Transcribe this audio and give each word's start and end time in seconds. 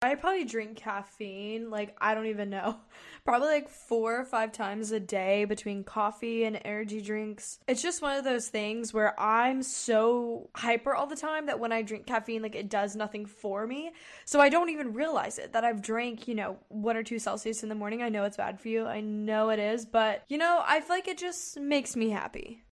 I 0.00 0.14
probably 0.14 0.44
drink 0.44 0.76
caffeine, 0.76 1.70
like, 1.70 1.96
I 2.00 2.14
don't 2.14 2.26
even 2.26 2.50
know. 2.50 2.76
Probably 3.24 3.48
like 3.48 3.68
four 3.68 4.20
or 4.20 4.24
five 4.24 4.52
times 4.52 4.92
a 4.92 5.00
day 5.00 5.44
between 5.44 5.82
coffee 5.82 6.44
and 6.44 6.58
energy 6.64 7.00
drinks. 7.00 7.58
It's 7.66 7.82
just 7.82 8.00
one 8.00 8.16
of 8.16 8.24
those 8.24 8.48
things 8.48 8.94
where 8.94 9.18
I'm 9.20 9.62
so 9.62 10.50
hyper 10.54 10.94
all 10.94 11.08
the 11.08 11.16
time 11.16 11.46
that 11.46 11.58
when 11.58 11.72
I 11.72 11.82
drink 11.82 12.06
caffeine, 12.06 12.42
like, 12.42 12.54
it 12.54 12.70
does 12.70 12.94
nothing 12.94 13.26
for 13.26 13.66
me. 13.66 13.90
So 14.24 14.40
I 14.40 14.48
don't 14.48 14.70
even 14.70 14.94
realize 14.94 15.36
it 15.38 15.52
that 15.52 15.64
I've 15.64 15.82
drank, 15.82 16.28
you 16.28 16.36
know, 16.36 16.58
one 16.68 16.96
or 16.96 17.02
two 17.02 17.18
Celsius 17.18 17.64
in 17.64 17.68
the 17.68 17.74
morning. 17.74 18.00
I 18.00 18.08
know 18.08 18.22
it's 18.22 18.36
bad 18.36 18.60
for 18.60 18.68
you. 18.68 18.86
I 18.86 19.00
know 19.00 19.50
it 19.50 19.58
is. 19.58 19.84
But, 19.84 20.22
you 20.28 20.38
know, 20.38 20.62
I 20.64 20.80
feel 20.80 20.94
like 20.94 21.08
it 21.08 21.18
just 21.18 21.58
makes 21.58 21.96
me 21.96 22.10
happy. 22.10 22.62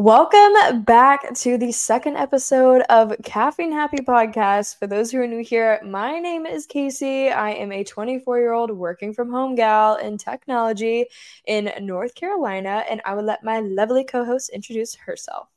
Welcome 0.00 0.84
back 0.84 1.34
to 1.34 1.58
the 1.58 1.72
second 1.72 2.16
episode 2.16 2.80
of 2.88 3.14
Caffeine 3.22 3.70
Happy 3.70 3.98
Podcast. 3.98 4.78
For 4.78 4.86
those 4.86 5.10
who 5.10 5.20
are 5.20 5.26
new 5.26 5.44
here, 5.44 5.78
my 5.84 6.18
name 6.18 6.46
is 6.46 6.64
Casey. 6.64 7.28
I 7.28 7.50
am 7.50 7.70
a 7.70 7.84
24 7.84 8.38
year 8.38 8.54
old 8.54 8.70
working 8.70 9.12
from 9.12 9.30
home 9.30 9.56
gal 9.56 9.96
in 9.96 10.16
technology 10.16 11.04
in 11.44 11.70
North 11.82 12.14
Carolina, 12.14 12.82
and 12.88 13.02
I 13.04 13.12
will 13.12 13.24
let 13.24 13.44
my 13.44 13.60
lovely 13.60 14.02
co 14.04 14.24
host 14.24 14.48
introduce 14.48 14.94
herself. 14.94 15.48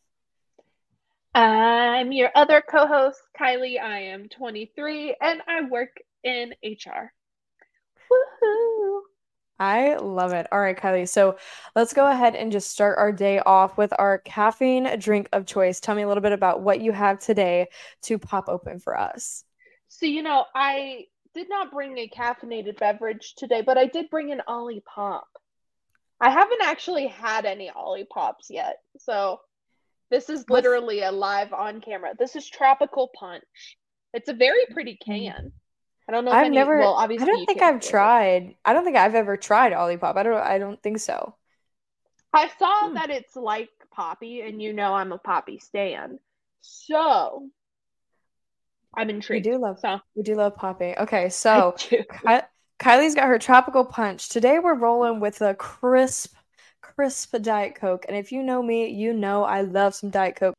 I'm 1.33 2.11
your 2.11 2.31
other 2.35 2.61
co 2.69 2.85
host, 2.85 3.21
Kylie. 3.39 3.79
I 3.79 3.99
am 3.99 4.27
23 4.27 5.15
and 5.21 5.41
I 5.47 5.61
work 5.61 6.01
in 6.25 6.53
HR. 6.61 7.13
I 9.63 9.95
love 9.95 10.33
it. 10.33 10.45
All 10.51 10.59
right, 10.59 10.77
Kylie. 10.77 11.07
So 11.07 11.37
let's 11.73 11.93
go 11.93 12.05
ahead 12.05 12.35
and 12.35 12.51
just 12.51 12.69
start 12.69 12.97
our 12.97 13.13
day 13.13 13.39
off 13.39 13.77
with 13.77 13.93
our 13.97 14.17
caffeine 14.17 14.99
drink 14.99 15.29
of 15.31 15.45
choice. 15.45 15.79
Tell 15.79 15.95
me 15.95 16.01
a 16.01 16.07
little 16.07 16.21
bit 16.21 16.33
about 16.33 16.59
what 16.59 16.81
you 16.81 16.91
have 16.91 17.19
today 17.19 17.67
to 18.01 18.17
pop 18.17 18.49
open 18.49 18.79
for 18.79 18.99
us. 18.99 19.45
So, 19.87 20.05
you 20.05 20.21
know, 20.21 20.43
I 20.53 21.05
did 21.33 21.47
not 21.47 21.71
bring 21.71 21.97
a 21.97 22.09
caffeinated 22.09 22.77
beverage 22.77 23.35
today, 23.37 23.61
but 23.61 23.77
I 23.77 23.85
did 23.85 24.09
bring 24.09 24.33
an 24.33 24.41
Olipop. 24.49 25.21
I 26.19 26.29
haven't 26.29 26.61
actually 26.61 27.07
had 27.07 27.45
any 27.45 27.71
Olipops 27.73 28.49
yet. 28.49 28.79
So 28.97 29.39
this 30.11 30.29
is 30.29 30.43
literally 30.49 31.03
a 31.03 31.11
live 31.11 31.53
on 31.53 31.79
camera. 31.79 32.15
This 32.19 32.35
is 32.35 32.49
Tropical 32.49 33.11
Punch. 33.17 33.77
It's 34.13 34.27
a 34.27 34.33
very 34.33 34.65
pretty 34.73 34.99
mm. 35.01 35.05
can. 35.05 35.53
I 36.07 36.11
don't 36.11 36.25
know. 36.25 36.31
I've 36.31 36.45
any, 36.45 36.55
never. 36.55 36.79
Well, 36.79 36.93
obviously, 36.93 37.23
I 37.23 37.27
don't 37.27 37.45
think 37.45 37.61
I've 37.61 37.81
tried. 37.81 38.43
It. 38.43 38.55
I 38.65 38.73
don't 38.73 38.83
think 38.83 38.97
I've 38.97 39.15
ever 39.15 39.37
tried 39.37 39.71
Olipop. 39.71 40.17
I 40.17 40.23
don't. 40.23 40.37
I 40.37 40.57
don't 40.57 40.81
think 40.81 40.99
so. 40.99 41.35
I 42.33 42.49
saw 42.59 42.89
hmm. 42.89 42.95
that 42.95 43.09
it's 43.09 43.35
like 43.35 43.69
Poppi, 43.91 44.41
and 44.41 44.61
you 44.61 44.73
know 44.73 44.93
I'm 44.93 45.11
a 45.11 45.17
Poppi 45.17 45.59
stan, 45.59 46.19
so 46.61 47.49
I'm 48.93 49.09
intrigued. 49.09 49.45
We 49.45 49.51
do 49.53 49.57
love. 49.59 49.79
So. 49.79 49.99
We 50.15 50.23
do 50.23 50.35
love 50.35 50.55
Poppi. 50.55 50.95
Okay, 50.97 51.29
so 51.29 51.75
Ky- 51.77 52.05
Kylie's 52.79 53.15
got 53.15 53.27
her 53.27 53.39
tropical 53.39 53.85
punch. 53.85 54.29
Today 54.29 54.59
we're 54.59 54.75
rolling 54.75 55.21
with 55.21 55.41
a 55.41 55.53
crisp, 55.55 56.35
crisp 56.81 57.35
Diet 57.41 57.75
Coke, 57.75 58.05
and 58.09 58.17
if 58.17 58.31
you 58.31 58.43
know 58.43 58.61
me, 58.61 58.89
you 58.89 59.13
know 59.13 59.43
I 59.43 59.61
love 59.61 59.95
some 59.95 60.09
Diet 60.09 60.35
Coke. 60.35 60.55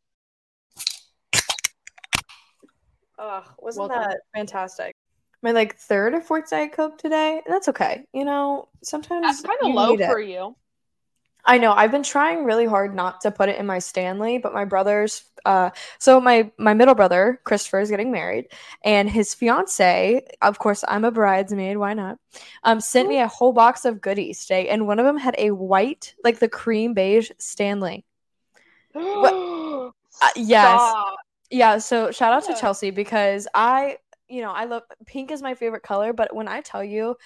Oh, 3.18 3.42
wasn't 3.58 3.90
well 3.90 4.00
that 4.00 4.20
fantastic? 4.34 4.93
My 5.44 5.52
like 5.52 5.76
third 5.76 6.14
or 6.14 6.22
fourth 6.22 6.48
diet 6.50 6.72
coke 6.72 6.96
today. 6.98 7.42
That's 7.46 7.68
okay. 7.68 8.06
You 8.14 8.24
know, 8.24 8.68
sometimes 8.82 9.26
that's 9.26 9.42
kind 9.42 9.58
of 9.62 9.74
low 9.74 9.96
for 9.98 10.18
you. 10.18 10.56
I 11.44 11.58
know. 11.58 11.72
I've 11.72 11.90
been 11.90 12.02
trying 12.02 12.44
really 12.44 12.64
hard 12.64 12.94
not 12.94 13.20
to 13.20 13.30
put 13.30 13.50
it 13.50 13.58
in 13.58 13.66
my 13.66 13.78
Stanley, 13.78 14.38
but 14.38 14.54
my 14.54 14.64
brother's 14.64 15.22
uh 15.44 15.68
so 15.98 16.18
my 16.18 16.50
my 16.58 16.72
middle 16.72 16.94
brother, 16.94 17.42
Christopher, 17.44 17.80
is 17.80 17.90
getting 17.90 18.10
married, 18.10 18.46
and 18.82 19.10
his 19.10 19.34
fiance, 19.34 20.26
of 20.40 20.58
course, 20.58 20.82
I'm 20.88 21.04
a 21.04 21.10
bridesmaid, 21.10 21.76
why 21.76 21.92
not? 21.92 22.16
Um, 22.62 22.80
sent 22.80 23.10
me 23.10 23.20
a 23.20 23.28
whole 23.28 23.52
box 23.52 23.84
of 23.84 24.00
goodies 24.00 24.40
today, 24.40 24.70
and 24.70 24.86
one 24.86 24.98
of 24.98 25.04
them 25.04 25.18
had 25.18 25.34
a 25.36 25.50
white, 25.50 26.14
like 26.24 26.38
the 26.38 26.48
cream 26.48 26.94
beige 26.94 27.30
Stanley. 27.38 28.06
uh, 28.94 29.90
yes. 30.36 30.94
Yeah, 31.50 31.78
so 31.78 32.10
shout 32.10 32.32
out 32.32 32.44
to 32.46 32.60
Chelsea 32.60 32.90
because 32.90 33.46
I 33.54 33.98
you 34.28 34.42
know, 34.42 34.50
I 34.50 34.64
love 34.64 34.82
pink 35.06 35.30
is 35.30 35.42
my 35.42 35.54
favorite 35.54 35.82
color, 35.82 36.12
but 36.12 36.34
when 36.34 36.48
I 36.48 36.60
tell 36.60 36.82
you, 36.82 37.16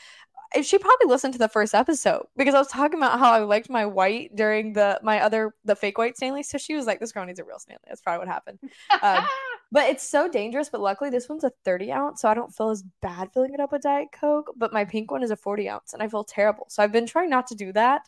she 0.62 0.78
probably 0.78 1.06
listened 1.06 1.34
to 1.34 1.38
the 1.38 1.48
first 1.48 1.75
episode 1.75 2.26
because 2.36 2.54
I 2.54 2.59
was 2.59 2.69
talking 2.69 2.98
about 2.98 3.19
how 3.19 3.32
I 3.32 3.41
liked 3.41 3.69
my 3.69 3.84
white 3.84 4.34
during 4.34 4.72
the 4.72 4.98
my 5.03 5.20
other 5.20 5.54
the 5.64 5.76
fake 5.76 5.98
white 5.98 6.16
Stanley. 6.16 6.42
So 6.42 6.56
she 6.58 6.75
was 6.75 6.87
like, 6.87 7.00
"This 7.00 7.12
girl 7.12 7.26
needs 7.26 7.38
a 7.38 7.44
real 7.44 7.58
Stanley." 7.58 7.82
That's 7.87 8.00
probably 8.00 8.20
what 8.20 8.28
happened. 8.28 8.58
Um, 9.03 9.25
but 9.72 9.91
it's 9.91 10.08
so 10.08 10.28
dangerous. 10.28 10.70
But 10.70 10.81
luckily, 10.81 11.10
this 11.10 11.28
one's 11.28 11.44
a 11.44 11.53
30 11.64 11.92
ounce, 11.92 12.22
so 12.22 12.28
I 12.28 12.34
don't 12.34 12.54
feel 12.54 12.70
as 12.70 12.82
bad 13.03 13.31
filling 13.32 13.53
it 13.53 13.60
up 13.60 13.72
with 13.72 13.82
Diet 13.82 14.08
Coke. 14.12 14.53
But 14.56 14.72
my 14.72 14.84
pink 14.84 15.10
one 15.10 15.22
is 15.22 15.31
a 15.31 15.37
40 15.37 15.69
ounce, 15.69 15.92
and 15.92 16.03
I 16.03 16.08
feel 16.08 16.25
terrible. 16.25 16.66
So 16.70 16.82
I've 16.82 16.92
been 16.92 17.06
trying 17.06 17.31
not 17.31 17.48
to 17.48 17.54
do 17.54 17.72
that. 17.75 18.03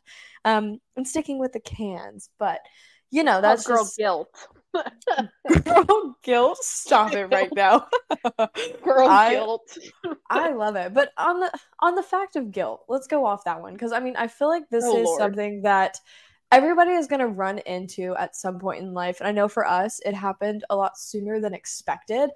Um, 0.45 0.79
I'm 0.97 1.05
sticking 1.05 1.39
with 1.39 1.53
the 1.53 1.61
cans, 1.61 2.31
but 2.39 2.61
you 3.11 3.23
know 3.23 3.41
that's 3.43 3.67
girl 3.67 3.85
just... 3.85 3.99
guilt. 3.99 4.35
Girl 4.73 6.17
guilt. 6.23 6.59
Stop 6.63 7.13
it 7.13 7.27
right 7.27 7.51
now. 7.55 7.87
girl 8.83 9.09
I, 9.09 9.31
guilt. 9.35 9.79
I 10.31 10.53
love 10.53 10.77
it. 10.77 10.95
But 10.95 11.13
on 11.19 11.41
the 11.41 11.51
on 11.81 11.95
the 11.95 12.03
fact 12.03 12.37
of 12.37 12.53
guilt, 12.53 12.85
let's 12.89 13.07
go 13.07 13.25
off 13.25 13.45
that 13.45 13.61
one 13.61 13.73
because 13.73 13.93
I 13.93 14.01
mean 14.01 14.17
I 14.17 14.27
feel 14.27 14.49
like 14.49 14.69
this 14.71 14.85
oh, 14.87 14.97
is 14.99 15.05
Lord. 15.07 15.19
something 15.19 15.63
that 15.63 15.99
everybody 16.53 16.93
is 16.93 17.07
going 17.07 17.21
to 17.21 17.29
run 17.29 17.59
into 17.59 18.15
at 18.17 18.35
some 18.35 18.59
point 18.59 18.83
in 18.83 18.93
life. 18.93 19.21
And 19.21 19.29
I 19.29 19.33
know 19.33 19.49
for 19.49 19.67
us, 19.67 20.01
it 20.05 20.15
happened 20.15 20.65
a 20.69 20.77
lot 20.77 20.99
sooner 20.99 21.41
than 21.41 21.55
expected 21.55 22.31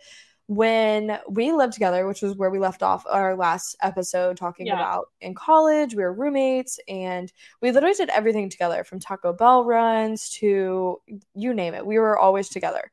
when 0.46 1.18
we 1.28 1.52
lived 1.52 1.72
together, 1.72 2.06
which 2.06 2.20
was 2.20 2.36
where 2.36 2.50
we 2.50 2.58
left 2.58 2.82
off 2.82 3.04
our 3.08 3.34
last 3.34 3.76
episode 3.82 4.36
talking 4.36 4.66
yeah. 4.66 4.74
about 4.74 5.06
in 5.20 5.34
college, 5.34 5.94
we 5.94 6.02
were 6.02 6.12
roommates 6.12 6.78
and 6.86 7.32
we 7.62 7.70
literally 7.72 7.94
did 7.94 8.10
everything 8.10 8.50
together 8.50 8.84
from 8.84 9.00
Taco 9.00 9.32
Bell 9.32 9.64
runs 9.64 10.28
to 10.30 11.00
you 11.34 11.54
name 11.54 11.74
it. 11.74 11.86
We 11.86 11.98
were 11.98 12.18
always 12.18 12.50
together. 12.50 12.90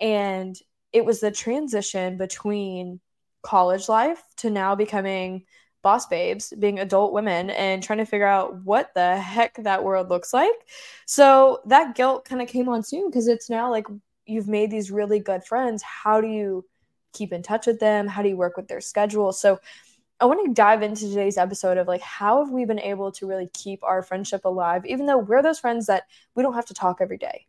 And 0.00 0.56
it 0.92 1.04
was 1.04 1.20
the 1.20 1.32
transition 1.32 2.18
between 2.18 3.00
college 3.42 3.88
life 3.88 4.22
to 4.36 4.50
now 4.50 4.76
becoming 4.76 5.44
boss 5.82 6.06
babes, 6.06 6.52
being 6.56 6.78
adult 6.78 7.12
women, 7.12 7.50
and 7.50 7.82
trying 7.82 7.98
to 7.98 8.06
figure 8.06 8.26
out 8.26 8.62
what 8.62 8.94
the 8.94 9.16
heck 9.16 9.54
that 9.64 9.82
world 9.82 10.08
looks 10.08 10.32
like. 10.32 10.52
So 11.06 11.60
that 11.66 11.96
guilt 11.96 12.24
kind 12.24 12.40
of 12.40 12.46
came 12.46 12.68
on 12.68 12.84
soon 12.84 13.10
because 13.10 13.26
it's 13.26 13.50
now 13.50 13.70
like 13.70 13.86
you've 14.24 14.46
made 14.46 14.70
these 14.70 14.92
really 14.92 15.18
good 15.18 15.42
friends. 15.44 15.82
How 15.82 16.20
do 16.20 16.28
you 16.28 16.64
keep 17.12 17.32
in 17.32 17.42
touch 17.42 17.66
with 17.66 17.80
them? 17.80 18.06
How 18.06 18.22
do 18.22 18.28
you 18.28 18.36
work 18.36 18.56
with 18.56 18.68
their 18.68 18.80
schedule? 18.80 19.32
So 19.32 19.60
I 20.20 20.24
want 20.26 20.46
to 20.46 20.54
dive 20.54 20.82
into 20.82 21.08
today's 21.08 21.36
episode 21.36 21.78
of 21.78 21.88
like 21.88 22.00
how 22.00 22.44
have 22.44 22.52
we 22.52 22.64
been 22.64 22.78
able 22.78 23.10
to 23.12 23.26
really 23.26 23.50
keep 23.52 23.82
our 23.82 24.02
friendship 24.02 24.44
alive, 24.44 24.86
even 24.86 25.06
though 25.06 25.18
we're 25.18 25.42
those 25.42 25.58
friends 25.58 25.86
that 25.86 26.04
we 26.36 26.44
don't 26.44 26.54
have 26.54 26.66
to 26.66 26.74
talk 26.74 26.98
every 27.00 27.18
day. 27.18 27.46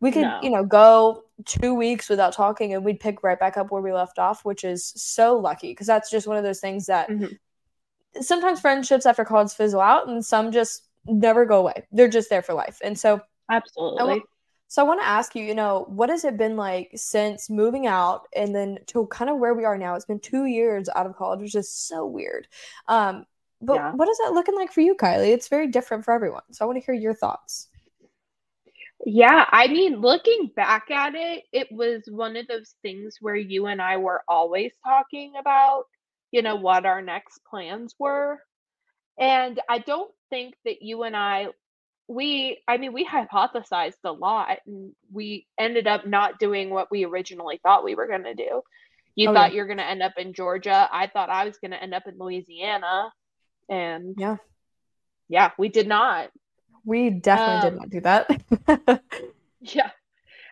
We 0.00 0.10
could, 0.10 0.22
no. 0.22 0.40
you 0.42 0.50
know, 0.50 0.64
go 0.64 1.24
two 1.44 1.72
weeks 1.72 2.08
without 2.08 2.32
talking 2.32 2.74
and 2.74 2.84
we'd 2.84 3.00
pick 3.00 3.22
right 3.22 3.38
back 3.38 3.56
up 3.56 3.70
where 3.70 3.80
we 3.80 3.92
left 3.92 4.18
off, 4.18 4.44
which 4.44 4.64
is 4.64 4.92
so 4.96 5.38
lucky 5.38 5.70
because 5.70 5.86
that's 5.86 6.10
just 6.10 6.26
one 6.26 6.36
of 6.36 6.42
those 6.42 6.60
things 6.60 6.86
that 6.86 7.08
mm-hmm. 7.08 8.20
sometimes 8.20 8.60
friendships 8.60 9.06
after 9.06 9.24
college 9.24 9.52
fizzle 9.52 9.80
out 9.80 10.08
and 10.08 10.24
some 10.24 10.52
just 10.52 10.86
never 11.06 11.46
go 11.46 11.60
away. 11.60 11.86
They're 11.92 12.08
just 12.08 12.28
there 12.28 12.42
for 12.42 12.54
life. 12.54 12.80
And 12.82 12.98
so 12.98 13.20
absolutely. 13.50 14.22
So 14.68 14.82
I 14.82 14.84
want 14.88 15.00
to 15.00 15.06
ask 15.06 15.34
you, 15.34 15.44
you 15.44 15.54
know, 15.54 15.86
what 15.88 16.10
has 16.10 16.24
it 16.24 16.36
been 16.36 16.56
like 16.56 16.90
since 16.94 17.48
moving 17.48 17.86
out 17.86 18.26
and 18.34 18.54
then 18.54 18.78
to 18.86 19.06
kind 19.06 19.30
of 19.30 19.38
where 19.38 19.54
we 19.54 19.64
are 19.64 19.78
now? 19.78 19.94
It's 19.94 20.04
been 20.04 20.20
two 20.20 20.46
years 20.46 20.88
out 20.94 21.06
of 21.06 21.16
college, 21.16 21.40
which 21.40 21.54
is 21.54 21.72
so 21.72 22.04
weird. 22.04 22.48
Um, 22.88 23.26
but 23.60 23.74
yeah. 23.74 23.92
what 23.92 24.08
is 24.08 24.18
that 24.18 24.34
looking 24.34 24.56
like 24.56 24.72
for 24.72 24.80
you, 24.80 24.94
Kylie? 24.94 25.32
It's 25.32 25.48
very 25.48 25.68
different 25.68 26.04
for 26.04 26.12
everyone. 26.12 26.42
So 26.50 26.64
I 26.64 26.66
want 26.66 26.80
to 26.80 26.84
hear 26.84 26.94
your 26.94 27.14
thoughts. 27.14 27.68
Yeah, 29.04 29.44
I 29.50 29.68
mean, 29.68 30.00
looking 30.00 30.50
back 30.56 30.90
at 30.90 31.14
it, 31.14 31.44
it 31.52 31.68
was 31.70 32.02
one 32.08 32.36
of 32.36 32.48
those 32.48 32.74
things 32.82 33.18
where 33.20 33.36
you 33.36 33.66
and 33.66 33.80
I 33.80 33.98
were 33.98 34.22
always 34.26 34.72
talking 34.84 35.34
about, 35.38 35.84
you 36.32 36.42
know, 36.42 36.56
what 36.56 36.86
our 36.86 37.02
next 37.02 37.40
plans 37.48 37.94
were. 37.98 38.40
And 39.18 39.60
I 39.68 39.78
don't 39.78 40.10
think 40.28 40.54
that 40.64 40.82
you 40.82 41.04
and 41.04 41.16
I 41.16 41.48
we 42.08 42.62
i 42.68 42.76
mean 42.76 42.92
we 42.92 43.04
hypothesized 43.04 43.94
a 44.04 44.12
lot 44.12 44.58
and 44.66 44.92
we 45.12 45.46
ended 45.58 45.86
up 45.86 46.06
not 46.06 46.38
doing 46.38 46.70
what 46.70 46.90
we 46.90 47.04
originally 47.04 47.58
thought 47.62 47.84
we 47.84 47.94
were 47.94 48.06
going 48.06 48.24
to 48.24 48.34
do. 48.34 48.62
You 49.16 49.30
oh, 49.30 49.34
thought 49.34 49.50
yeah. 49.50 49.56
you're 49.56 49.66
going 49.66 49.78
to 49.78 49.88
end 49.88 50.02
up 50.02 50.12
in 50.16 50.32
georgia. 50.32 50.88
I 50.90 51.08
thought 51.08 51.30
i 51.30 51.44
was 51.44 51.58
going 51.58 51.72
to 51.72 51.82
end 51.82 51.94
up 51.94 52.04
in 52.06 52.16
louisiana. 52.18 53.12
And 53.68 54.14
yeah. 54.18 54.36
Yeah 55.28 55.50
we 55.58 55.68
did 55.68 55.88
not. 55.88 56.30
We 56.84 57.10
definitely 57.10 57.54
um, 57.56 57.62
did 57.62 57.78
not 57.78 57.90
do 57.90 58.00
that. 58.02 59.02
Yeah. 59.60 59.90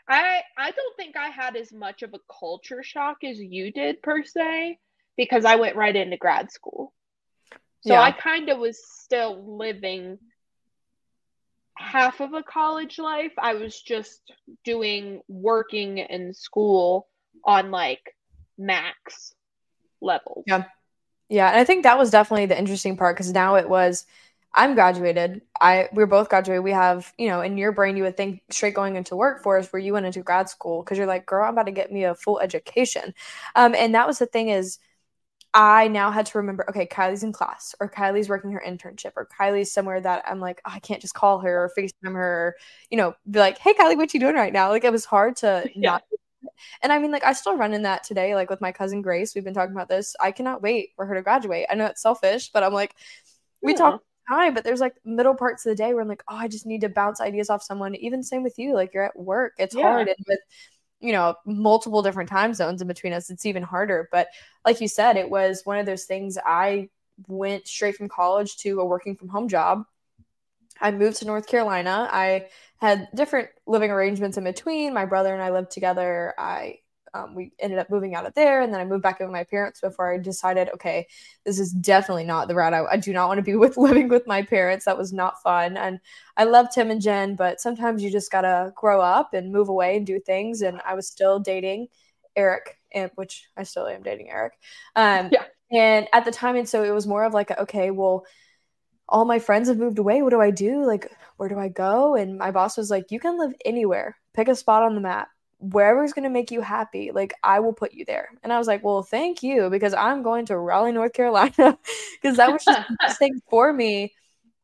I 0.08 0.40
i 0.58 0.70
don't 0.72 0.96
think 0.96 1.16
i 1.16 1.28
had 1.28 1.54
as 1.56 1.72
much 1.72 2.02
of 2.02 2.12
a 2.14 2.18
culture 2.40 2.82
shock 2.82 3.18
as 3.22 3.38
you 3.38 3.70
did 3.70 4.02
per 4.02 4.24
se 4.24 4.78
because 5.16 5.44
i 5.44 5.54
went 5.54 5.76
right 5.76 5.94
into 5.94 6.16
grad 6.16 6.50
school. 6.50 6.92
So 7.86 7.92
yeah. 7.92 8.00
I 8.00 8.10
kind 8.10 8.48
of 8.48 8.58
was 8.58 8.82
still 8.84 9.56
living 9.56 10.18
half 11.76 12.20
of 12.20 12.32
a 12.32 12.42
college 12.42 12.98
life. 12.98 13.32
I 13.38 13.54
was 13.54 13.80
just 13.80 14.32
doing 14.64 15.22
working 15.28 15.98
in 15.98 16.34
school 16.34 17.08
on 17.44 17.70
like 17.70 18.14
max 18.56 19.34
level 20.00 20.44
Yeah. 20.46 20.64
Yeah. 21.28 21.48
And 21.48 21.58
I 21.58 21.64
think 21.64 21.82
that 21.82 21.98
was 21.98 22.10
definitely 22.10 22.46
the 22.46 22.58
interesting 22.58 22.96
part 22.96 23.16
because 23.16 23.32
now 23.32 23.56
it 23.56 23.68
was 23.68 24.06
I'm 24.56 24.74
graduated. 24.74 25.42
I 25.60 25.88
we're 25.92 26.06
both 26.06 26.28
graduated. 26.28 26.62
We 26.62 26.70
have, 26.70 27.12
you 27.18 27.28
know, 27.28 27.40
in 27.40 27.58
your 27.58 27.72
brain 27.72 27.96
you 27.96 28.04
would 28.04 28.16
think 28.16 28.42
straight 28.50 28.74
going 28.74 28.94
into 28.94 29.16
workforce 29.16 29.72
where 29.72 29.80
you 29.80 29.92
went 29.92 30.06
into 30.06 30.22
grad 30.22 30.48
school 30.48 30.82
because 30.82 30.96
you're 30.96 31.08
like, 31.08 31.26
girl, 31.26 31.44
I'm 31.44 31.54
about 31.54 31.66
to 31.66 31.72
get 31.72 31.90
me 31.90 32.04
a 32.04 32.14
full 32.14 32.38
education. 32.38 33.14
Um, 33.56 33.74
and 33.74 33.94
that 33.94 34.06
was 34.06 34.20
the 34.20 34.26
thing 34.26 34.50
is 34.50 34.78
I 35.54 35.86
now 35.86 36.10
had 36.10 36.26
to 36.26 36.38
remember, 36.38 36.68
okay, 36.68 36.84
Kylie's 36.84 37.22
in 37.22 37.32
class, 37.32 37.76
or 37.78 37.88
Kylie's 37.88 38.28
working 38.28 38.50
her 38.50 38.62
internship, 38.66 39.12
or 39.16 39.28
Kylie's 39.38 39.72
somewhere 39.72 40.00
that 40.00 40.24
I'm 40.26 40.40
like, 40.40 40.60
oh, 40.66 40.72
I 40.74 40.80
can't 40.80 41.00
just 41.00 41.14
call 41.14 41.38
her 41.38 41.64
or 41.64 41.70
FaceTime 41.78 42.14
her, 42.14 42.48
or, 42.48 42.56
you 42.90 42.98
know, 42.98 43.14
be 43.30 43.38
like, 43.38 43.58
hey, 43.58 43.72
Kylie, 43.72 43.96
what 43.96 44.12
you 44.12 44.18
doing 44.18 44.34
right 44.34 44.52
now? 44.52 44.70
Like, 44.70 44.82
it 44.82 44.90
was 44.90 45.04
hard 45.04 45.36
to 45.36 45.70
yeah. 45.76 45.90
not. 45.90 46.02
And 46.82 46.92
I 46.92 46.98
mean, 46.98 47.12
like, 47.12 47.24
I 47.24 47.32
still 47.32 47.56
run 47.56 47.72
in 47.72 47.82
that 47.82 48.02
today, 48.02 48.34
like 48.34 48.50
with 48.50 48.60
my 48.60 48.72
cousin 48.72 49.00
Grace. 49.00 49.34
We've 49.34 49.44
been 49.44 49.54
talking 49.54 49.74
about 49.74 49.88
this. 49.88 50.16
I 50.20 50.32
cannot 50.32 50.60
wait 50.60 50.90
for 50.96 51.06
her 51.06 51.14
to 51.14 51.22
graduate. 51.22 51.66
I 51.70 51.76
know 51.76 51.86
it's 51.86 52.02
selfish, 52.02 52.50
but 52.52 52.64
I'm 52.64 52.72
like, 52.72 52.96
we 53.62 53.72
yeah. 53.72 53.78
talk 53.78 54.02
time, 54.28 54.54
but 54.54 54.64
there's 54.64 54.80
like 54.80 54.94
middle 55.04 55.34
parts 55.34 55.64
of 55.64 55.70
the 55.70 55.76
day 55.76 55.92
where 55.94 56.02
I'm 56.02 56.08
like, 56.08 56.22
oh, 56.28 56.36
I 56.36 56.48
just 56.48 56.66
need 56.66 56.80
to 56.82 56.88
bounce 56.88 57.20
ideas 57.20 57.50
off 57.50 57.62
someone. 57.62 57.94
Even 57.94 58.22
same 58.22 58.42
with 58.42 58.58
you, 58.58 58.74
like 58.74 58.92
you're 58.92 59.04
at 59.04 59.18
work, 59.18 59.54
it's 59.58 59.74
yeah. 59.74 59.82
hard. 59.82 60.08
And 60.08 60.16
with 60.26 60.40
you 61.04 61.12
know 61.12 61.34
multiple 61.44 62.02
different 62.02 62.30
time 62.30 62.54
zones 62.54 62.80
in 62.80 62.88
between 62.88 63.12
us 63.12 63.30
it's 63.30 63.46
even 63.46 63.62
harder. 63.62 64.08
But 64.10 64.28
like 64.64 64.80
you 64.80 64.88
said 64.88 65.16
it 65.16 65.28
was 65.30 65.62
one 65.64 65.78
of 65.78 65.86
those 65.86 66.04
things 66.04 66.38
i 66.44 66.88
went 67.28 67.68
straight 67.68 67.96
from 67.96 68.08
college 68.08 68.56
to 68.56 68.80
a 68.80 68.84
working 68.84 69.14
from 69.14 69.28
home 69.28 69.48
job. 69.48 69.84
I 70.80 70.90
moved 70.90 71.18
to 71.18 71.26
north 71.26 71.46
carolina. 71.46 72.08
I 72.10 72.46
had 72.78 73.08
different 73.14 73.50
living 73.66 73.90
arrangements 73.90 74.36
in 74.36 74.44
between. 74.44 74.92
My 74.94 75.04
brother 75.04 75.32
and 75.32 75.42
i 75.42 75.50
lived 75.50 75.70
together. 75.70 76.34
I 76.38 76.78
um, 77.14 77.34
we 77.34 77.52
ended 77.60 77.78
up 77.78 77.88
moving 77.88 78.14
out 78.14 78.26
of 78.26 78.34
there 78.34 78.60
and 78.60 78.72
then 78.72 78.80
i 78.80 78.84
moved 78.84 79.02
back 79.02 79.20
in 79.20 79.26
with 79.26 79.32
my 79.32 79.44
parents 79.44 79.80
before 79.80 80.12
i 80.12 80.18
decided 80.18 80.68
okay 80.74 81.06
this 81.44 81.58
is 81.58 81.72
definitely 81.72 82.24
not 82.24 82.48
the 82.48 82.54
route 82.54 82.74
I, 82.74 82.84
I, 82.84 82.96
do 82.96 83.12
not 83.12 83.28
want 83.28 83.38
to 83.38 83.42
be 83.42 83.54
with 83.56 83.76
living 83.76 84.08
with 84.08 84.26
my 84.26 84.42
parents. 84.42 84.84
That 84.84 84.98
was 84.98 85.12
not 85.12 85.40
fun 85.42 85.76
and 85.76 86.00
i 86.36 86.44
love 86.44 86.66
tim 86.72 86.90
and 86.90 87.00
jen 87.00 87.36
but 87.36 87.60
sometimes 87.60 88.02
you 88.02 88.10
just 88.10 88.30
gotta 88.30 88.72
grow 88.74 89.00
up 89.00 89.32
and 89.32 89.52
move 89.52 89.68
away 89.68 89.96
and 89.96 90.06
do 90.06 90.18
things 90.18 90.62
and 90.62 90.80
i 90.86 90.94
was 90.94 91.06
still 91.06 91.38
dating 91.38 91.86
eric 92.36 92.78
and 92.92 93.10
which 93.14 93.48
i 93.56 93.62
still 93.62 93.86
am 93.86 94.02
dating 94.02 94.30
eric 94.30 94.54
um, 94.96 95.30
yeah. 95.32 95.44
and 95.70 96.08
at 96.12 96.24
the 96.24 96.32
time 96.32 96.56
and 96.56 96.68
so 96.68 96.82
it 96.82 96.90
was 96.90 97.06
more 97.06 97.24
of 97.24 97.32
like 97.32 97.56
okay 97.58 97.90
well 97.90 98.26
all 99.08 99.24
my 99.24 99.38
friends 99.38 99.68
have 99.68 99.78
moved 99.78 99.98
away 99.98 100.22
what 100.22 100.30
do 100.30 100.40
i 100.40 100.50
do? 100.50 100.84
Like 100.84 101.10
where 101.36 101.48
do 101.48 101.58
i 101.58 101.68
go? 101.68 102.14
And 102.14 102.38
my 102.38 102.50
boss 102.50 102.76
was 102.76 102.90
like 102.90 103.10
you 103.10 103.20
can 103.20 103.38
live 103.38 103.52
anywhere. 103.64 104.16
Pick 104.32 104.48
a 104.48 104.54
spot 104.54 104.82
on 104.82 104.94
the 104.94 105.00
map 105.00 105.28
wherever's 105.58 106.12
going 106.12 106.24
to 106.24 106.30
make 106.30 106.50
you 106.50 106.60
happy, 106.60 107.10
like 107.12 107.32
I 107.42 107.60
will 107.60 107.72
put 107.72 107.92
you 107.92 108.04
there. 108.04 108.28
And 108.42 108.52
I 108.52 108.58
was 108.58 108.66
like, 108.66 108.84
well, 108.84 109.02
thank 109.02 109.42
you 109.42 109.70
because 109.70 109.94
I'm 109.94 110.22
going 110.22 110.46
to 110.46 110.58
Raleigh, 110.58 110.92
North 110.92 111.12
Carolina 111.12 111.78
because 112.22 112.36
that 112.36 112.52
was 112.52 112.64
just 112.64 112.88
the 112.88 112.96
best 113.00 113.18
thing 113.18 113.40
for 113.48 113.72
me 113.72 114.12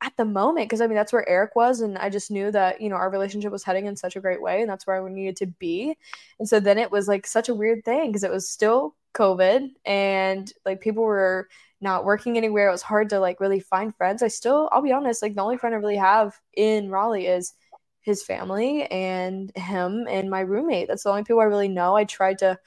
at 0.02 0.16
the 0.16 0.24
moment. 0.24 0.68
Because 0.68 0.80
I 0.80 0.86
mean, 0.86 0.96
that's 0.96 1.12
where 1.12 1.28
Eric 1.28 1.56
was. 1.56 1.80
And 1.80 1.96
I 1.98 2.10
just 2.10 2.30
knew 2.30 2.50
that, 2.50 2.80
you 2.80 2.88
know, 2.88 2.96
our 2.96 3.10
relationship 3.10 3.52
was 3.52 3.64
heading 3.64 3.86
in 3.86 3.96
such 3.96 4.16
a 4.16 4.20
great 4.20 4.42
way. 4.42 4.60
And 4.60 4.70
that's 4.70 4.86
where 4.86 5.04
I 5.04 5.10
needed 5.10 5.36
to 5.36 5.46
be. 5.46 5.96
And 6.38 6.48
so 6.48 6.60
then 6.60 6.78
it 6.78 6.90
was 6.90 7.08
like 7.08 7.26
such 7.26 7.48
a 7.48 7.54
weird 7.54 7.84
thing 7.84 8.08
because 8.08 8.24
it 8.24 8.30
was 8.30 8.48
still 8.48 8.94
COVID 9.14 9.70
and 9.84 10.52
like 10.64 10.80
people 10.80 11.02
were 11.02 11.48
not 11.80 12.04
working 12.04 12.36
anywhere. 12.36 12.68
It 12.68 12.72
was 12.72 12.82
hard 12.82 13.08
to 13.10 13.20
like 13.20 13.40
really 13.40 13.60
find 13.60 13.94
friends. 13.96 14.22
I 14.22 14.28
still, 14.28 14.68
I'll 14.70 14.82
be 14.82 14.92
honest, 14.92 15.22
like 15.22 15.34
the 15.34 15.42
only 15.42 15.56
friend 15.56 15.74
I 15.74 15.78
really 15.78 15.96
have 15.96 16.38
in 16.54 16.90
Raleigh 16.90 17.26
is 17.26 17.54
his 18.00 18.22
family 18.22 18.84
and 18.84 19.52
him 19.56 20.06
and 20.08 20.30
my 20.30 20.40
roommate. 20.40 20.88
That's 20.88 21.04
the 21.04 21.10
only 21.10 21.24
people 21.24 21.40
I 21.40 21.44
really 21.44 21.68
know. 21.68 21.96
I 21.96 22.04
tried 22.04 22.38
to 22.38 22.58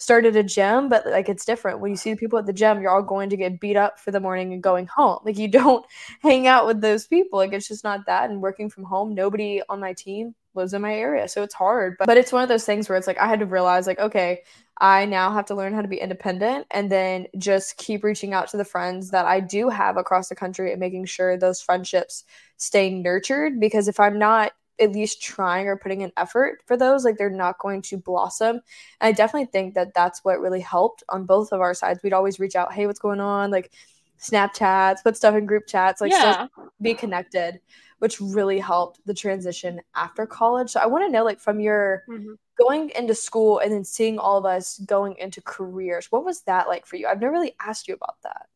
start 0.00 0.24
at 0.24 0.34
a 0.34 0.42
gym, 0.42 0.88
but 0.88 1.06
like 1.06 1.28
it's 1.28 1.44
different. 1.44 1.80
When 1.80 1.90
you 1.90 1.96
see 1.96 2.14
people 2.16 2.38
at 2.38 2.46
the 2.46 2.54
gym, 2.54 2.80
you're 2.80 2.90
all 2.90 3.02
going 3.02 3.30
to 3.30 3.36
get 3.36 3.60
beat 3.60 3.76
up 3.76 4.00
for 4.00 4.10
the 4.10 4.18
morning 4.20 4.52
and 4.52 4.62
going 4.62 4.86
home. 4.86 5.20
Like 5.24 5.38
you 5.38 5.48
don't 5.52 5.84
hang 6.22 6.46
out 6.46 6.66
with 6.66 6.80
those 6.80 7.06
people. 7.06 7.38
Like 7.38 7.52
it's 7.52 7.68
just 7.68 7.84
not 7.84 8.06
that. 8.06 8.30
And 8.30 8.40
working 8.40 8.70
from 8.70 8.84
home, 8.84 9.14
nobody 9.14 9.62
on 9.68 9.78
my 9.80 9.92
team 9.92 10.34
lives 10.54 10.72
in 10.72 10.82
my 10.82 10.94
area. 10.94 11.28
So 11.28 11.42
it's 11.42 11.54
hard. 11.54 11.96
But, 11.98 12.06
but 12.06 12.16
it's 12.16 12.32
one 12.32 12.42
of 12.42 12.48
those 12.48 12.64
things 12.64 12.88
where 12.88 12.98
it's 12.98 13.06
like 13.06 13.18
I 13.18 13.28
had 13.28 13.40
to 13.40 13.46
realize 13.46 13.86
like, 13.86 14.00
okay, 14.00 14.40
I 14.80 15.04
now 15.04 15.30
have 15.32 15.44
to 15.46 15.54
learn 15.54 15.74
how 15.74 15.82
to 15.82 15.88
be 15.88 16.00
independent 16.00 16.66
and 16.70 16.90
then 16.90 17.26
just 17.38 17.76
keep 17.76 18.02
reaching 18.02 18.32
out 18.32 18.48
to 18.48 18.56
the 18.56 18.64
friends 18.64 19.10
that 19.10 19.26
I 19.26 19.40
do 19.40 19.68
have 19.68 19.98
across 19.98 20.30
the 20.30 20.34
country 20.34 20.72
and 20.72 20.80
making 20.80 21.04
sure 21.04 21.36
those 21.36 21.60
friendships 21.60 22.24
stay 22.56 22.90
nurtured 22.90 23.60
because 23.60 23.88
if 23.88 24.00
I'm 24.00 24.18
not 24.18 24.52
at 24.80 24.92
least 24.92 25.22
trying 25.22 25.68
or 25.68 25.76
putting 25.76 26.02
an 26.02 26.12
effort 26.16 26.62
for 26.66 26.76
those, 26.76 27.04
like 27.04 27.18
they're 27.18 27.30
not 27.30 27.58
going 27.58 27.82
to 27.82 27.98
blossom. 27.98 28.56
And 28.56 28.62
I 29.08 29.12
definitely 29.12 29.46
think 29.46 29.74
that 29.74 29.94
that's 29.94 30.24
what 30.24 30.40
really 30.40 30.60
helped 30.60 31.02
on 31.08 31.26
both 31.26 31.52
of 31.52 31.60
our 31.60 31.74
sides. 31.74 32.00
We'd 32.02 32.12
always 32.12 32.40
reach 32.40 32.56
out, 32.56 32.72
hey, 32.72 32.86
what's 32.86 32.98
going 32.98 33.20
on? 33.20 33.50
Like 33.50 33.72
Snapchats, 34.18 35.02
put 35.02 35.16
stuff 35.16 35.34
in 35.34 35.46
group 35.46 35.66
chats, 35.66 36.00
like 36.00 36.12
yeah. 36.12 36.46
be 36.80 36.94
connected, 36.94 37.60
which 38.00 38.20
really 38.20 38.58
helped 38.58 39.00
the 39.06 39.14
transition 39.14 39.80
after 39.94 40.26
college. 40.26 40.70
So 40.70 40.80
I 40.80 40.86
want 40.86 41.04
to 41.04 41.10
know, 41.10 41.24
like, 41.24 41.40
from 41.40 41.60
your 41.60 42.04
mm-hmm. 42.08 42.32
going 42.58 42.90
into 42.90 43.14
school 43.14 43.58
and 43.58 43.72
then 43.72 43.84
seeing 43.84 44.18
all 44.18 44.38
of 44.38 44.46
us 44.46 44.78
going 44.78 45.16
into 45.18 45.42
careers, 45.42 46.10
what 46.10 46.24
was 46.24 46.42
that 46.42 46.68
like 46.68 46.86
for 46.86 46.96
you? 46.96 47.06
I've 47.06 47.20
never 47.20 47.32
really 47.32 47.54
asked 47.60 47.88
you 47.88 47.94
about 47.94 48.16
that. 48.22 48.46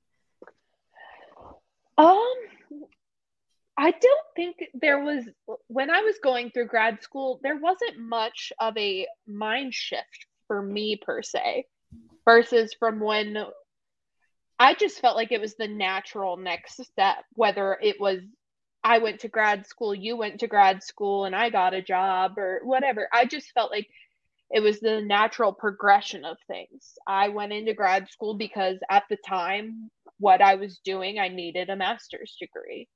Um, 1.96 2.34
I 3.76 3.90
don't 3.90 4.26
think 4.36 4.56
there 4.74 5.00
was 5.00 5.24
when 5.66 5.90
I 5.90 6.00
was 6.02 6.16
going 6.22 6.50
through 6.50 6.68
grad 6.68 7.02
school, 7.02 7.40
there 7.42 7.56
wasn't 7.56 7.98
much 7.98 8.52
of 8.60 8.76
a 8.76 9.06
mind 9.26 9.74
shift 9.74 10.26
for 10.46 10.62
me 10.62 10.96
per 10.96 11.22
se 11.22 11.66
versus 12.24 12.74
from 12.78 13.00
when 13.00 13.36
I 14.58 14.74
just 14.74 15.00
felt 15.00 15.16
like 15.16 15.32
it 15.32 15.40
was 15.40 15.56
the 15.56 15.66
natural 15.66 16.36
next 16.36 16.82
step, 16.84 17.24
whether 17.32 17.76
it 17.82 18.00
was 18.00 18.20
I 18.84 18.98
went 18.98 19.20
to 19.20 19.28
grad 19.28 19.66
school, 19.66 19.94
you 19.94 20.16
went 20.16 20.40
to 20.40 20.46
grad 20.46 20.82
school, 20.82 21.24
and 21.24 21.34
I 21.34 21.48
got 21.48 21.72
a 21.72 21.82
job 21.82 22.38
or 22.38 22.60
whatever. 22.64 23.08
I 23.12 23.24
just 23.24 23.50
felt 23.52 23.70
like 23.70 23.88
it 24.50 24.60
was 24.60 24.78
the 24.78 25.00
natural 25.00 25.52
progression 25.52 26.24
of 26.24 26.36
things. 26.46 26.92
I 27.08 27.30
went 27.30 27.54
into 27.54 27.72
grad 27.72 28.10
school 28.10 28.34
because 28.34 28.76
at 28.90 29.04
the 29.08 29.16
time, 29.26 29.90
what 30.18 30.42
I 30.42 30.56
was 30.56 30.78
doing, 30.84 31.18
I 31.18 31.28
needed 31.28 31.70
a 31.70 31.76
master's 31.76 32.36
degree. 32.38 32.88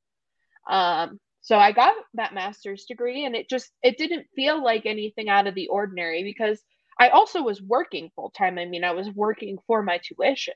Um, 0.69 1.19
so 1.41 1.57
I 1.57 1.73
got 1.73 1.95
that 2.15 2.35
master's 2.35 2.85
degree 2.85 3.25
and 3.25 3.35
it 3.35 3.49
just 3.49 3.71
it 3.83 3.97
didn't 3.97 4.27
feel 4.37 4.63
like 4.63 4.85
anything 4.85 5.29
out 5.29 5.47
of 5.47 5.55
the 5.55 5.69
ordinary 5.69 6.23
because 6.23 6.63
I 7.01 7.09
also 7.09 7.43
was 7.43 7.63
working 7.63 8.11
full 8.15 8.31
time. 8.31 8.59
I 8.59 8.67
mean, 8.67 8.85
I 8.85 8.93
was 8.93 9.09
working 9.09 9.59
for 9.67 9.83
my 9.83 9.99
tuition. 9.99 10.55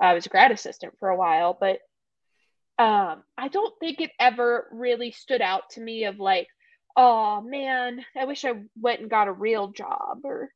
I 0.00 0.14
was 0.14 0.26
a 0.26 0.28
grad 0.28 0.52
assistant 0.52 0.94
for 1.00 1.08
a 1.08 1.16
while, 1.16 1.56
but 1.58 1.80
um, 2.78 3.24
I 3.36 3.48
don't 3.48 3.74
think 3.80 4.00
it 4.00 4.12
ever 4.20 4.68
really 4.70 5.10
stood 5.10 5.42
out 5.42 5.70
to 5.70 5.80
me 5.80 6.04
of 6.04 6.20
like, 6.20 6.46
oh 6.96 7.40
man, 7.40 8.04
I 8.16 8.26
wish 8.26 8.44
I 8.44 8.52
went 8.80 9.00
and 9.00 9.10
got 9.10 9.26
a 9.26 9.32
real 9.32 9.68
job 9.68 10.20
or 10.22 10.52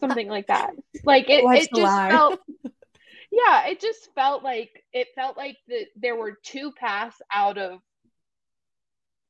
something 0.00 0.28
like 0.28 0.46
that. 0.46 0.74
Like 1.04 1.28
it, 1.28 1.44
it 1.44 1.70
just 1.74 1.82
lie. 1.82 2.10
felt 2.10 2.40
yeah, 3.32 3.66
it 3.66 3.80
just 3.80 4.10
felt 4.14 4.44
like 4.44 4.84
it 4.92 5.08
felt 5.14 5.36
like 5.36 5.56
that 5.68 5.86
there 5.96 6.16
were 6.16 6.38
two 6.44 6.72
paths 6.72 7.20
out 7.32 7.58
of 7.58 7.80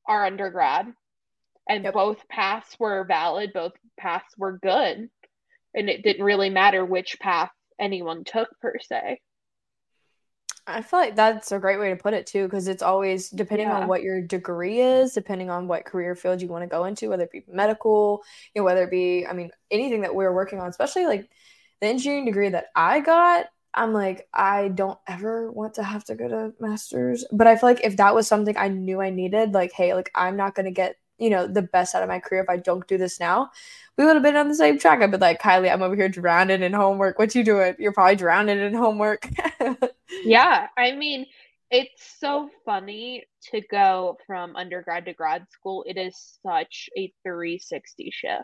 our 0.09 0.25
undergrad 0.25 0.93
and 1.69 1.85
yep. 1.85 1.95
both 1.95 2.29
paths 2.29 2.77
were 2.79 3.05
valid 3.05 3.53
both 3.53 3.73
paths 3.99 4.35
were 4.37 4.59
good 4.59 5.09
and 5.75 5.89
it 5.91 6.03
didn't 6.03 6.25
really 6.25 6.51
matter 6.51 6.85
which 6.85 7.19
path 7.21 7.51
anyone 7.79 8.25
took 8.25 8.49
per 8.61 8.75
se 8.81 9.21
I 10.69 10.83
feel 10.83 10.99
like 10.99 11.15
that's 11.15 11.53
a 11.53 11.61
great 11.61 11.79
way 11.79 11.91
to 11.91 11.97
put 11.97 12.13
it 12.13 12.27
too, 12.27 12.45
because 12.45 12.67
it's 12.67 12.83
always 12.83 13.31
depending 13.31 13.69
yeah. 13.69 13.79
on 13.79 13.89
what 13.89 14.03
your 14.03 14.21
degree 14.21 14.81
is, 14.81 15.13
depending 15.13 15.49
on 15.49 15.69
what 15.69 15.85
career 15.85 16.17
field 16.17 16.43
you 16.43 16.49
want 16.49 16.65
to 16.65 16.69
go 16.69 16.85
into, 16.87 17.09
whether 17.09 17.23
it 17.23 17.31
be 17.31 17.45
medical, 17.47 18.23
you 18.53 18.61
know, 18.61 18.65
whether 18.65 18.83
it 18.83 18.91
be, 18.91 19.27
I 19.27 19.33
mean, 19.33 19.51
anything 19.71 20.01
that 20.01 20.15
we're 20.15 20.35
working 20.35 20.59
on, 20.59 20.69
especially 20.69 21.07
like 21.07 21.31
the 21.81 21.87
engineering 21.87 22.25
degree 22.25 22.49
that 22.49 22.67
I 22.75 22.99
got, 22.99 23.47
I'm 23.77 23.93
like, 23.93 24.27
I 24.33 24.69
don't 24.69 24.99
ever 25.07 25.53
want 25.53 25.75
to 25.75 25.83
have 25.83 26.05
to 26.05 26.15
go 26.15 26.29
to 26.29 26.55
masters. 26.59 27.25
But 27.31 27.47
I 27.47 27.57
feel 27.57 27.69
like 27.69 27.85
if 27.85 27.99
that 27.99 28.15
was 28.15 28.27
something 28.27 28.57
I 28.57 28.69
knew 28.69 29.03
I 29.03 29.11
needed, 29.11 29.53
like, 29.53 29.73
hey, 29.73 29.95
like 29.95 30.11
I'm 30.15 30.37
not 30.37 30.55
gonna 30.55 30.71
get, 30.71 30.97
you 31.19 31.29
know, 31.29 31.47
the 31.47 31.63
best 31.63 31.95
out 31.95 32.03
of 32.03 32.09
my 32.09 32.19
career 32.19 32.43
if 32.43 32.49
I 32.49 32.57
don't 32.57 32.87
do 32.89 32.97
this 32.97 33.21
now, 33.21 33.51
we 33.99 34.05
would 34.05 34.17
have 34.17 34.23
been 34.23 34.37
on 34.37 34.49
the 34.49 34.55
same 34.55 34.79
track. 34.79 35.03
I'd 35.03 35.11
be 35.11 35.19
like, 35.19 35.41
Kylie, 35.41 35.71
I'm 35.73 35.83
over 35.83 35.95
here 35.95 36.09
drowning 36.09 36.63
in 36.63 36.73
homework. 36.73 37.19
What 37.19 37.35
you 37.35 37.45
doing? 37.45 37.75
You're 37.79 37.93
probably 37.93 38.17
drowning 38.17 38.59
in 38.59 38.75
homework. 38.75 39.29
yeah. 40.25 40.69
I 40.77 40.93
mean, 40.93 41.27
it's 41.71 42.17
so 42.19 42.49
funny 42.65 43.25
to 43.51 43.61
go 43.61 44.19
from 44.27 44.57
undergrad 44.57 45.05
to 45.07 45.13
grad 45.13 45.47
school. 45.51 45.85
It 45.87 45.99
is 45.99 46.39
such 46.43 46.89
a 46.97 47.13
360 47.23 48.11
shift. 48.13 48.43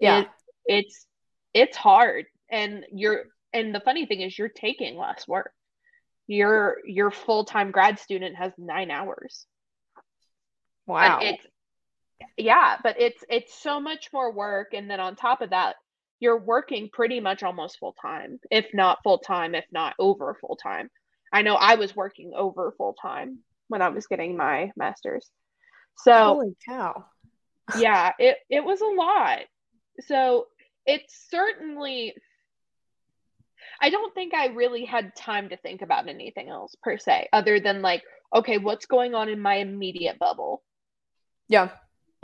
Yeah. 0.00 0.20
It, 0.20 0.28
it's 0.66 1.06
it's 1.52 1.76
hard 1.76 2.26
and 2.50 2.84
you're 2.92 3.24
and 3.54 3.74
the 3.74 3.80
funny 3.80 4.04
thing 4.06 4.20
is 4.20 4.38
you're 4.38 4.48
taking 4.48 4.98
less 4.98 5.26
work 5.26 5.52
your 6.26 6.78
your 6.86 7.10
full-time 7.10 7.70
grad 7.70 7.98
student 7.98 8.36
has 8.36 8.52
9 8.56 8.90
hours. 8.90 9.46
Wow. 10.86 11.18
And 11.20 11.34
it's 11.34 11.46
yeah, 12.38 12.76
but 12.82 13.00
it's 13.00 13.22
it's 13.28 13.62
so 13.62 13.80
much 13.80 14.08
more 14.12 14.32
work 14.32 14.68
and 14.72 14.88
then 14.90 15.00
on 15.00 15.16
top 15.16 15.42
of 15.42 15.50
that, 15.50 15.76
you're 16.20 16.38
working 16.38 16.88
pretty 16.92 17.20
much 17.20 17.42
almost 17.42 17.78
full 17.78 17.94
time, 18.00 18.38
if 18.50 18.66
not 18.72 19.02
full 19.02 19.18
time, 19.18 19.54
if 19.54 19.66
not 19.72 19.94
over 19.98 20.36
full 20.40 20.56
time. 20.56 20.88
I 21.32 21.42
know 21.42 21.54
I 21.54 21.74
was 21.74 21.96
working 21.96 22.32
over 22.34 22.72
full 22.78 22.94
time 22.94 23.40
when 23.68 23.82
I 23.82 23.88
was 23.88 24.06
getting 24.06 24.36
my 24.36 24.70
master's. 24.76 25.28
So 25.98 26.12
holy 26.12 26.56
cow. 26.66 27.04
yeah, 27.78 28.12
it, 28.18 28.36
it 28.48 28.64
was 28.64 28.80
a 28.80 28.86
lot. 28.86 29.40
So 30.00 30.46
it's 30.86 31.26
certainly 31.30 32.14
I 33.80 33.90
don't 33.90 34.14
think 34.14 34.34
I 34.34 34.46
really 34.46 34.84
had 34.84 35.14
time 35.16 35.48
to 35.50 35.56
think 35.56 35.82
about 35.82 36.08
anything 36.08 36.48
else 36.48 36.74
per 36.82 36.98
se, 36.98 37.28
other 37.32 37.60
than 37.60 37.82
like, 37.82 38.02
okay, 38.34 38.58
what's 38.58 38.86
going 38.86 39.14
on 39.14 39.28
in 39.28 39.40
my 39.40 39.56
immediate 39.56 40.18
bubble? 40.18 40.62
Yeah. 41.48 41.70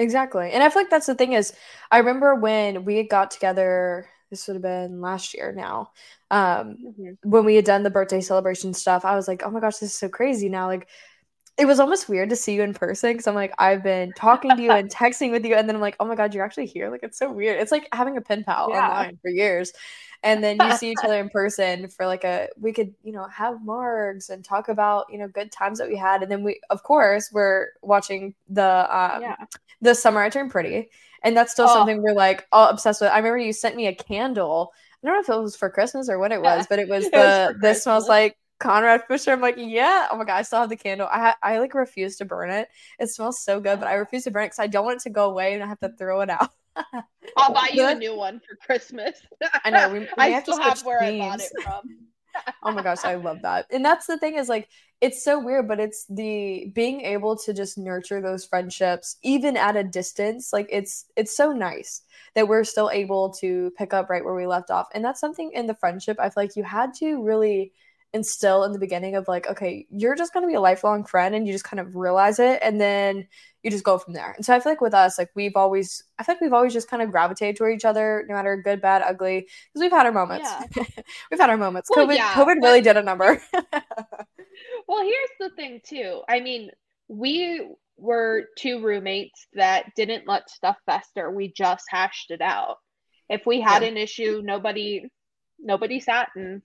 Exactly. 0.00 0.50
And 0.50 0.62
I 0.62 0.70
feel 0.70 0.80
like 0.80 0.90
that's 0.90 1.06
the 1.06 1.14
thing 1.14 1.34
is 1.34 1.52
I 1.90 1.98
remember 1.98 2.34
when 2.34 2.86
we 2.86 3.02
got 3.02 3.30
together, 3.30 4.08
this 4.30 4.46
would 4.46 4.54
have 4.54 4.62
been 4.62 5.02
last 5.02 5.34
year 5.34 5.52
now. 5.54 5.90
Um, 6.30 6.78
mm-hmm. 6.82 7.28
when 7.28 7.44
we 7.44 7.54
had 7.54 7.66
done 7.66 7.82
the 7.82 7.90
birthday 7.90 8.22
celebration 8.22 8.72
stuff, 8.72 9.04
I 9.04 9.14
was 9.14 9.28
like, 9.28 9.42
oh 9.44 9.50
my 9.50 9.60
gosh, 9.60 9.76
this 9.76 9.90
is 9.90 9.98
so 9.98 10.08
crazy 10.08 10.48
now. 10.48 10.68
Like 10.68 10.88
it 11.60 11.66
was 11.66 11.78
almost 11.78 12.08
weird 12.08 12.30
to 12.30 12.36
see 12.36 12.54
you 12.54 12.62
in 12.62 12.74
person 12.74 13.12
because 13.12 13.26
I'm 13.26 13.34
like, 13.34 13.52
I've 13.58 13.82
been 13.82 14.12
talking 14.16 14.56
to 14.56 14.62
you 14.62 14.70
and 14.70 14.90
texting 14.90 15.30
with 15.30 15.44
you, 15.44 15.54
and 15.54 15.68
then 15.68 15.76
I'm 15.76 15.82
like, 15.82 15.96
oh 16.00 16.06
my 16.06 16.14
god, 16.14 16.34
you're 16.34 16.44
actually 16.44 16.66
here. 16.66 16.90
Like 16.90 17.02
it's 17.02 17.18
so 17.18 17.30
weird. 17.30 17.60
It's 17.60 17.70
like 17.70 17.88
having 17.92 18.16
a 18.16 18.20
pen 18.20 18.44
pal 18.44 18.70
yeah. 18.70 18.88
online 18.88 19.18
for 19.22 19.28
years 19.28 19.72
and 20.22 20.44
then 20.44 20.58
you 20.60 20.76
see 20.76 20.90
each 20.90 20.98
other 21.04 21.18
in 21.18 21.28
person 21.28 21.88
for 21.88 22.06
like 22.06 22.24
a 22.24 22.48
we 22.58 22.72
could 22.72 22.94
you 23.02 23.12
know 23.12 23.26
have 23.28 23.56
margs 23.64 24.30
and 24.30 24.44
talk 24.44 24.68
about 24.68 25.06
you 25.10 25.18
know 25.18 25.28
good 25.28 25.50
times 25.50 25.78
that 25.78 25.88
we 25.88 25.96
had 25.96 26.22
and 26.22 26.30
then 26.30 26.42
we 26.42 26.60
of 26.70 26.82
course 26.82 27.30
we're 27.32 27.68
watching 27.82 28.34
the 28.48 28.62
um 28.62 29.22
yeah. 29.22 29.36
the 29.80 29.94
summer 29.94 30.20
i 30.20 30.28
turned 30.28 30.50
pretty 30.50 30.90
and 31.22 31.36
that's 31.36 31.52
still 31.52 31.68
oh. 31.68 31.74
something 31.74 32.02
we're 32.02 32.12
like 32.12 32.46
all 32.52 32.68
obsessed 32.68 33.00
with 33.00 33.10
i 33.10 33.16
remember 33.16 33.38
you 33.38 33.52
sent 33.52 33.76
me 33.76 33.86
a 33.86 33.94
candle 33.94 34.72
i 35.02 35.06
don't 35.06 35.14
know 35.14 35.20
if 35.20 35.28
it 35.28 35.42
was 35.42 35.56
for 35.56 35.70
christmas 35.70 36.08
or 36.08 36.18
what 36.18 36.32
it 36.32 36.42
was 36.42 36.66
but 36.70 36.78
it 36.78 36.88
was 36.88 37.04
the 37.10 37.16
it 37.16 37.54
was 37.54 37.56
this 37.60 37.82
smells 37.84 38.08
like 38.08 38.36
Conrad 38.60 39.02
Fisher. 39.08 39.32
I'm 39.32 39.40
like, 39.40 39.56
yeah. 39.58 40.06
Oh 40.10 40.16
my 40.16 40.24
god, 40.24 40.36
I 40.36 40.42
still 40.42 40.60
have 40.60 40.68
the 40.68 40.76
candle. 40.76 41.08
I 41.10 41.34
I 41.42 41.58
like 41.58 41.74
refuse 41.74 42.16
to 42.18 42.24
burn 42.24 42.50
it. 42.50 42.68
It 42.98 43.08
smells 43.08 43.42
so 43.42 43.58
good, 43.58 43.80
but 43.80 43.88
I 43.88 43.94
refuse 43.94 44.24
to 44.24 44.30
burn 44.30 44.44
it 44.44 44.46
because 44.48 44.60
I 44.60 44.68
don't 44.68 44.84
want 44.84 45.00
it 45.00 45.02
to 45.04 45.10
go 45.10 45.30
away 45.30 45.54
and 45.54 45.62
I 45.62 45.66
have 45.66 45.80
to 45.80 45.90
throw 45.98 46.20
it 46.20 46.30
out. 46.30 46.50
I'll 47.36 47.52
buy 47.52 47.70
you 47.72 47.86
a 47.86 47.94
new 47.94 48.16
one 48.16 48.40
for 48.40 48.56
Christmas. 48.56 49.20
I 49.64 49.70
know. 49.70 49.88
We, 49.90 49.98
we 50.00 50.08
I 50.18 50.28
have 50.28 50.44
still 50.44 50.58
to 50.58 50.62
have 50.62 50.84
where 50.84 51.00
themes. 51.00 51.22
I 51.22 51.28
bought 51.28 51.40
it 51.40 51.62
from. 51.62 51.80
oh 52.62 52.72
my 52.72 52.82
gosh, 52.82 53.04
I 53.04 53.14
love 53.16 53.42
that. 53.42 53.66
And 53.70 53.84
that's 53.84 54.06
the 54.06 54.18
thing 54.18 54.36
is 54.36 54.48
like 54.48 54.68
it's 55.00 55.24
so 55.24 55.42
weird, 55.42 55.66
but 55.66 55.80
it's 55.80 56.04
the 56.10 56.70
being 56.74 57.00
able 57.00 57.36
to 57.38 57.54
just 57.54 57.78
nurture 57.78 58.20
those 58.20 58.44
friendships 58.44 59.16
even 59.22 59.56
at 59.56 59.76
a 59.76 59.82
distance. 59.82 60.52
Like 60.52 60.68
it's 60.70 61.06
it's 61.16 61.34
so 61.34 61.52
nice 61.52 62.02
that 62.34 62.46
we're 62.46 62.64
still 62.64 62.90
able 62.90 63.30
to 63.40 63.72
pick 63.78 63.94
up 63.94 64.10
right 64.10 64.24
where 64.24 64.34
we 64.34 64.46
left 64.46 64.70
off. 64.70 64.88
And 64.94 65.04
that's 65.04 65.20
something 65.20 65.50
in 65.52 65.66
the 65.66 65.74
friendship 65.74 66.18
I 66.20 66.28
feel 66.28 66.44
like 66.44 66.56
you 66.56 66.62
had 66.62 66.92
to 66.94 67.22
really 67.22 67.72
instill 68.12 68.64
in 68.64 68.72
the 68.72 68.78
beginning 68.78 69.14
of 69.14 69.28
like, 69.28 69.48
okay, 69.48 69.86
you're 69.90 70.16
just 70.16 70.32
going 70.32 70.44
to 70.44 70.48
be 70.48 70.54
a 70.54 70.60
lifelong 70.60 71.04
friend 71.04 71.34
and 71.34 71.46
you 71.46 71.52
just 71.52 71.64
kind 71.64 71.80
of 71.80 71.94
realize 71.94 72.38
it 72.38 72.58
and 72.62 72.80
then 72.80 73.26
you 73.62 73.70
just 73.70 73.84
go 73.84 73.98
from 73.98 74.14
there. 74.14 74.32
And 74.32 74.44
so 74.44 74.54
I 74.54 74.60
feel 74.60 74.72
like 74.72 74.80
with 74.80 74.94
us, 74.94 75.18
like 75.18 75.30
we've 75.34 75.56
always, 75.56 76.02
I 76.18 76.24
feel 76.24 76.34
like 76.34 76.40
we've 76.40 76.52
always 76.52 76.72
just 76.72 76.88
kind 76.88 77.02
of 77.02 77.10
gravitated 77.10 77.56
toward 77.56 77.74
each 77.74 77.84
other, 77.84 78.24
no 78.28 78.34
matter 78.34 78.56
good, 78.56 78.80
bad, 78.80 79.02
ugly, 79.02 79.40
because 79.40 79.80
we've 79.80 79.92
had 79.92 80.06
our 80.06 80.12
moments. 80.12 80.50
Yeah. 80.76 80.84
we've 81.30 81.40
had 81.40 81.50
our 81.50 81.56
moments. 81.56 81.90
Well, 81.94 82.06
COVID, 82.06 82.16
yeah, 82.16 82.32
COVID 82.32 82.62
really 82.62 82.80
did 82.80 82.96
a 82.96 83.02
number. 83.02 83.40
well, 84.88 85.02
here's 85.02 85.30
the 85.38 85.50
thing 85.56 85.80
too. 85.84 86.22
I 86.28 86.40
mean, 86.40 86.70
we 87.08 87.68
were 87.96 88.46
two 88.56 88.82
roommates 88.82 89.46
that 89.54 89.94
didn't 89.94 90.26
let 90.26 90.50
stuff 90.50 90.76
fester. 90.86 91.30
We 91.30 91.52
just 91.52 91.84
hashed 91.88 92.30
it 92.30 92.40
out. 92.40 92.76
If 93.28 93.46
we 93.46 93.60
had 93.60 93.82
yeah. 93.82 93.88
an 93.90 93.96
issue, 93.96 94.42
nobody, 94.42 95.08
nobody 95.60 96.00
sat 96.00 96.30
and 96.34 96.62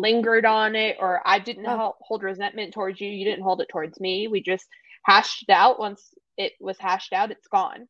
lingered 0.00 0.44
on 0.44 0.74
it 0.74 0.96
or 1.00 1.20
I 1.24 1.38
didn't 1.38 1.66
oh. 1.66 1.96
hold 2.00 2.22
resentment 2.22 2.72
towards 2.72 3.00
you, 3.00 3.08
you 3.08 3.24
didn't 3.24 3.42
hold 3.42 3.60
it 3.60 3.68
towards 3.68 4.00
me. 4.00 4.28
We 4.28 4.42
just 4.42 4.66
hashed 5.04 5.44
it 5.48 5.52
out. 5.52 5.78
Once 5.78 6.14
it 6.36 6.52
was 6.60 6.78
hashed 6.78 7.12
out, 7.12 7.30
it's 7.30 7.48
gone. 7.48 7.88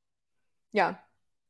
Yeah. 0.72 0.96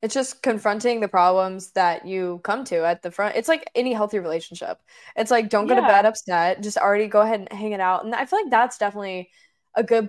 It's 0.02 0.14
just 0.14 0.42
confronting 0.42 1.00
the 1.00 1.08
problems 1.08 1.72
that 1.72 2.06
you 2.06 2.40
come 2.42 2.64
to 2.64 2.84
at 2.86 3.02
the 3.02 3.10
front. 3.10 3.36
It's 3.36 3.48
like 3.48 3.70
any 3.74 3.92
healthy 3.92 4.18
relationship. 4.18 4.78
It's 5.14 5.30
like 5.30 5.50
don't 5.50 5.66
go 5.66 5.74
yeah. 5.74 5.82
to 5.82 5.86
bed 5.86 6.06
upset. 6.06 6.62
Just 6.62 6.78
already 6.78 7.06
go 7.06 7.20
ahead 7.20 7.40
and 7.40 7.52
hang 7.52 7.72
it 7.72 7.80
out. 7.80 8.04
And 8.04 8.14
I 8.14 8.24
feel 8.24 8.40
like 8.40 8.50
that's 8.50 8.78
definitely 8.78 9.30
a 9.74 9.82
good 9.82 10.08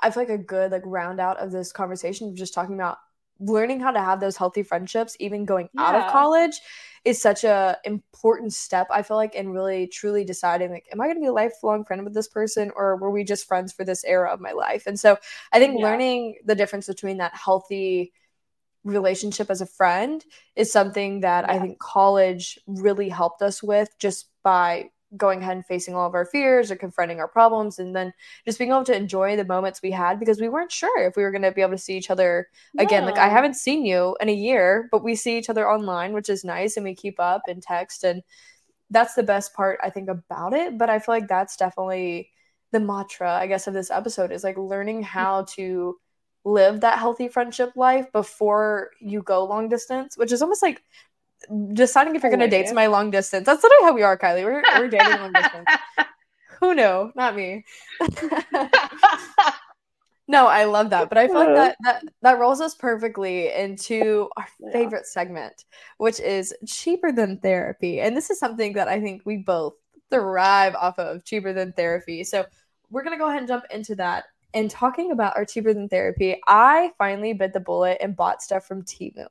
I 0.00 0.10
feel 0.10 0.22
like 0.22 0.30
a 0.30 0.38
good 0.38 0.72
like 0.72 0.82
round 0.84 1.20
out 1.20 1.38
of 1.38 1.50
this 1.50 1.72
conversation 1.72 2.28
of 2.28 2.36
just 2.36 2.54
talking 2.54 2.74
about 2.74 2.98
learning 3.40 3.80
how 3.80 3.90
to 3.90 4.00
have 4.00 4.20
those 4.20 4.36
healthy 4.36 4.62
friendships 4.62 5.16
even 5.20 5.44
going 5.44 5.68
yeah. 5.74 5.82
out 5.82 5.94
of 5.94 6.10
college 6.10 6.60
is 7.04 7.20
such 7.20 7.44
a 7.44 7.76
important 7.84 8.52
step 8.52 8.86
i 8.90 9.02
feel 9.02 9.16
like 9.16 9.34
in 9.34 9.50
really 9.50 9.86
truly 9.86 10.24
deciding 10.24 10.70
like 10.70 10.86
am 10.92 11.00
i 11.00 11.06
going 11.06 11.16
to 11.16 11.20
be 11.20 11.26
a 11.26 11.32
lifelong 11.32 11.84
friend 11.84 12.04
with 12.04 12.14
this 12.14 12.28
person 12.28 12.70
or 12.74 12.96
were 12.96 13.10
we 13.10 13.22
just 13.22 13.46
friends 13.46 13.72
for 13.72 13.84
this 13.84 14.04
era 14.04 14.30
of 14.30 14.40
my 14.40 14.52
life 14.52 14.86
and 14.86 14.98
so 14.98 15.16
i 15.52 15.58
think 15.58 15.78
yeah. 15.78 15.84
learning 15.84 16.36
the 16.44 16.54
difference 16.54 16.86
between 16.86 17.18
that 17.18 17.34
healthy 17.34 18.12
relationship 18.84 19.50
as 19.50 19.60
a 19.60 19.66
friend 19.66 20.24
is 20.56 20.72
something 20.72 21.20
that 21.20 21.44
yeah. 21.46 21.54
i 21.54 21.58
think 21.58 21.78
college 21.78 22.58
really 22.66 23.08
helped 23.08 23.42
us 23.42 23.62
with 23.62 23.88
just 23.98 24.30
by 24.42 24.88
going 25.16 25.40
ahead 25.40 25.56
and 25.56 25.66
facing 25.66 25.94
all 25.94 26.06
of 26.06 26.14
our 26.14 26.26
fears 26.26 26.70
or 26.70 26.76
confronting 26.76 27.18
our 27.18 27.28
problems 27.28 27.78
and 27.78 27.96
then 27.96 28.12
just 28.44 28.58
being 28.58 28.70
able 28.70 28.84
to 28.84 28.94
enjoy 28.94 29.36
the 29.36 29.44
moments 29.44 29.80
we 29.82 29.90
had 29.90 30.20
because 30.20 30.40
we 30.40 30.48
weren't 30.48 30.70
sure 30.70 31.06
if 31.06 31.16
we 31.16 31.22
were 31.22 31.30
going 31.30 31.42
to 31.42 31.52
be 31.52 31.62
able 31.62 31.72
to 31.72 31.78
see 31.78 31.96
each 31.96 32.10
other 32.10 32.48
again. 32.78 33.04
Like 33.04 33.18
i 33.18 33.28
haven't 33.28 33.54
seen 33.54 33.86
you 33.86 34.16
in 34.20 34.28
a 34.28 34.34
year 34.34 34.88
but 34.92 35.02
we 35.02 35.14
see 35.14 35.38
each 35.38 35.48
other 35.48 35.68
online 35.68 36.12
which 36.12 36.28
is 36.28 36.44
nice 36.44 36.76
and 36.76 36.84
we 36.84 36.94
keep 36.94 37.18
up 37.18 37.42
and 37.48 37.62
text 37.62 38.04
and 38.04 38.22
that's 38.90 39.14
the 39.14 39.22
best 39.22 39.54
part 39.54 39.78
i 39.82 39.90
think 39.90 40.08
about 40.08 40.52
it. 40.52 40.76
But 40.76 40.90
i 40.90 40.98
feel 40.98 41.14
like 41.14 41.28
that's 41.28 41.56
definitely 41.56 42.30
the 42.72 42.80
mantra 42.80 43.32
i 43.32 43.46
guess 43.46 43.66
of 43.66 43.74
this 43.74 43.90
episode 43.90 44.30
is 44.30 44.44
like 44.44 44.58
learning 44.58 45.00
mm. 45.00 45.04
how 45.04 45.44
to 45.56 45.96
live 46.44 46.80
that 46.80 46.98
healthy 46.98 47.28
friendship 47.28 47.72
life 47.76 48.10
before 48.12 48.90
you 49.00 49.22
go 49.22 49.44
long 49.44 49.68
distance 49.68 50.16
which 50.16 50.32
is 50.32 50.40
almost 50.42 50.62
like 50.62 50.82
deciding 51.72 52.16
if 52.16 52.22
you're 52.22 52.30
going 52.30 52.40
to 52.40 52.48
date 52.48 52.66
somebody 52.66 52.88
long 52.88 53.10
distance. 53.10 53.46
That's 53.46 53.62
literally 53.62 53.84
how 53.84 53.94
we 53.94 54.02
are, 54.02 54.18
Kylie. 54.18 54.44
We're, 54.44 54.62
we're 54.78 54.88
dating 54.88 55.20
long 55.20 55.32
distance. 55.34 55.66
Who 56.60 56.74
knew? 56.74 57.12
Not 57.14 57.36
me. 57.36 57.64
no, 60.28 60.46
I 60.46 60.64
love 60.64 60.90
that. 60.90 61.08
But 61.08 61.18
I 61.18 61.28
feel 61.28 61.36
like 61.36 61.54
that, 61.54 61.76
that 61.84 62.02
that 62.22 62.38
rolls 62.38 62.60
us 62.60 62.74
perfectly 62.74 63.52
into 63.52 64.28
our 64.36 64.46
yeah. 64.58 64.72
favorite 64.72 65.06
segment, 65.06 65.64
which 65.98 66.18
is 66.20 66.52
cheaper 66.66 67.12
than 67.12 67.38
therapy. 67.38 68.00
And 68.00 68.16
this 68.16 68.30
is 68.30 68.40
something 68.40 68.72
that 68.72 68.88
I 68.88 69.00
think 69.00 69.22
we 69.24 69.36
both 69.36 69.74
thrive 70.10 70.74
off 70.74 70.98
of 70.98 71.24
cheaper 71.24 71.52
than 71.52 71.72
therapy. 71.72 72.24
So 72.24 72.44
we're 72.90 73.04
gonna 73.04 73.18
go 73.18 73.28
ahead 73.28 73.38
and 73.38 73.48
jump 73.48 73.64
into 73.70 73.94
that. 73.96 74.24
And 74.54 74.70
talking 74.70 75.12
about 75.12 75.36
our 75.36 75.44
cheaper 75.44 75.74
than 75.74 75.88
therapy, 75.88 76.40
I 76.46 76.90
finally 76.98 77.34
bit 77.34 77.52
the 77.52 77.60
bullet 77.60 77.98
and 78.00 78.16
bought 78.16 78.42
stuff 78.42 78.66
from 78.66 78.82
Temu. 78.82 79.26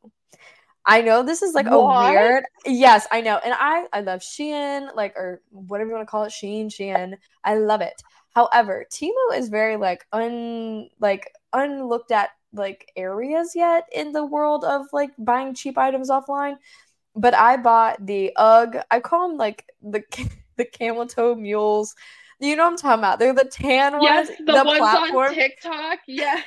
I 0.88 1.01
know 1.01 1.22
this 1.22 1.41
is 1.41 1.53
like 1.53 1.70
what? 1.70 2.10
a 2.10 2.12
weird. 2.12 2.46
Yes, 2.65 3.06
I 3.12 3.20
know. 3.20 3.39
And 3.44 3.53
I 3.53 3.88
I 3.91 4.00
love 4.01 4.22
Shein, 4.22 4.96
like 4.96 5.15
or 5.17 5.41
whatever 5.51 5.89
you 5.89 5.96
want 5.96 6.08
to 6.08 6.10
call 6.10 6.24
it, 6.24 6.29
Shein, 6.32 6.67
Shein. 6.67 7.15
I 7.44 7.56
love 7.56 7.82
it. 7.82 8.01
However, 8.34 8.86
Temu 8.89 9.36
is 9.36 9.50
very 9.50 9.75
like 9.75 10.06
un 10.13 10.89
like 11.00 11.34
unlooked 11.51 12.12
at 12.12 12.29
like 12.53 12.91
areas 12.96 13.53
yet 13.53 13.84
in 13.94 14.13
the 14.13 14.25
world 14.25 14.63
of 14.63 14.86
like 14.94 15.12
buying 15.17 15.53
cheap 15.53 15.77
items 15.77 16.10
offline. 16.10 16.56
But 17.15 17.34
I 17.34 17.58
bought 17.58 18.06
the 18.06 18.32
UGG. 18.38 18.77
I 18.89 19.00
call 19.01 19.27
them 19.27 19.38
like 19.38 19.65
the 19.82 20.03
the 20.56 20.65
camel 20.65 21.06
toe 21.06 21.36
mules. 21.36 21.96
You 22.39 22.56
know 22.56 22.63
what 22.63 22.72
I'm 22.72 22.77
talking 22.77 23.00
about? 23.00 23.20
They're 23.20 23.34
the 23.34 23.50
tan 23.51 23.94
ones. 23.94 24.03
Yes, 24.03 24.27
the, 24.38 24.53
the 24.53 24.63
ones 24.63 24.79
platform. 24.79 25.29
on 25.29 25.34
TikTok. 25.34 26.00
Yeah. 26.08 26.41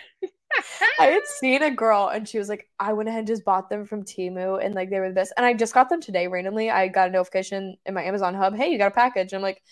I 0.99 1.07
had 1.07 1.27
seen 1.27 1.63
a 1.63 1.71
girl 1.71 2.09
and 2.09 2.29
she 2.29 2.39
was 2.39 2.49
like, 2.49 2.69
I 2.79 2.93
went 2.93 3.09
ahead 3.09 3.21
and 3.21 3.29
just 3.29 3.45
bought 3.45 3.71
them 3.71 3.87
from 3.87 4.05
Temu 4.05 4.65
and 4.65 4.75
like 4.75 4.91
they 4.91 5.01
were 5.01 5.09
the 5.09 5.15
best. 5.15 5.33
And 5.37 5.47
I 5.47 5.55
just 5.55 5.75
got 5.75 5.89
them 5.89 6.01
today 6.01 6.27
randomly. 6.27 6.71
I 6.71 6.89
got 6.89 7.09
a 7.09 7.13
notification 7.13 7.77
in 7.87 7.95
my 7.95 8.03
Amazon 8.03 8.35
hub, 8.35 8.55
hey, 8.55 8.71
you 8.71 8.79
got 8.79 8.89
a 8.89 8.95
package. 8.95 9.33
And 9.33 9.39
I'm 9.39 9.43
like, 9.43 9.63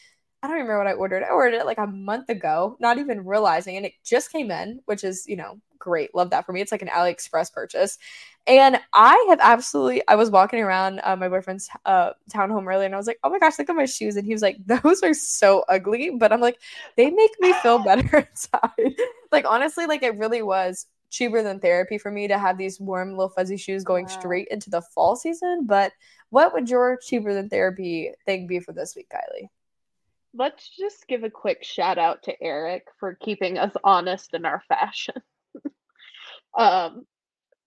I 0.42 0.46
don't 0.46 0.56
remember 0.56 0.78
what 0.78 0.86
I 0.86 0.92
ordered. 0.92 1.24
I 1.24 1.30
ordered 1.30 1.56
it 1.56 1.66
like 1.66 1.78
a 1.78 1.86
month 1.86 2.28
ago, 2.28 2.76
not 2.80 2.98
even 2.98 3.24
realizing, 3.24 3.76
and 3.76 3.84
it 3.84 3.94
just 4.04 4.30
came 4.30 4.50
in, 4.50 4.80
which 4.84 5.02
is, 5.02 5.26
you 5.26 5.36
know, 5.36 5.60
great. 5.78 6.14
Love 6.14 6.30
that 6.30 6.46
for 6.46 6.52
me. 6.52 6.60
It's 6.60 6.72
like 6.72 6.82
an 6.82 6.88
AliExpress 6.88 7.52
purchase. 7.52 7.98
And 8.46 8.78
I 8.92 9.26
have 9.28 9.40
absolutely, 9.42 10.02
I 10.08 10.14
was 10.14 10.30
walking 10.30 10.60
around 10.60 11.00
uh, 11.04 11.16
my 11.16 11.28
boyfriend's 11.28 11.68
uh, 11.84 12.12
townhome 12.32 12.66
earlier 12.66 12.86
and 12.86 12.94
I 12.94 12.98
was 12.98 13.06
like, 13.06 13.18
oh 13.22 13.30
my 13.30 13.38
gosh, 13.38 13.58
look 13.58 13.68
at 13.68 13.76
my 13.76 13.84
shoes. 13.84 14.16
And 14.16 14.26
he 14.26 14.32
was 14.32 14.42
like, 14.42 14.56
those 14.66 15.02
are 15.02 15.14
so 15.14 15.64
ugly. 15.68 16.10
But 16.10 16.32
I'm 16.32 16.40
like, 16.40 16.58
they 16.96 17.10
make 17.10 17.32
me 17.40 17.52
feel 17.54 17.78
better 17.84 18.26
inside. 18.30 18.96
like, 19.32 19.44
honestly, 19.46 19.86
like 19.86 20.02
it 20.02 20.16
really 20.16 20.42
was 20.42 20.86
cheaper 21.10 21.42
than 21.42 21.58
therapy 21.58 21.98
for 21.98 22.10
me 22.10 22.28
to 22.28 22.38
have 22.38 22.58
these 22.58 22.80
warm 22.80 23.10
little 23.10 23.30
fuzzy 23.30 23.56
shoes 23.56 23.82
going 23.82 24.04
wow. 24.06 24.18
straight 24.18 24.48
into 24.50 24.70
the 24.70 24.82
fall 24.82 25.16
season. 25.16 25.64
But 25.66 25.92
what 26.30 26.52
would 26.52 26.68
your 26.68 26.98
cheaper 27.02 27.34
than 27.34 27.48
therapy 27.48 28.12
thing 28.26 28.46
be 28.46 28.60
for 28.60 28.72
this 28.72 28.94
week, 28.94 29.08
Kylie? 29.10 29.48
Let's 30.34 30.68
just 30.76 31.06
give 31.08 31.24
a 31.24 31.30
quick 31.30 31.64
shout 31.64 31.98
out 31.98 32.22
to 32.24 32.42
Eric 32.42 32.84
for 32.98 33.16
keeping 33.20 33.58
us 33.58 33.72
honest 33.84 34.34
in 34.34 34.44
our 34.44 34.62
fashion. 34.68 35.14
um, 36.58 37.06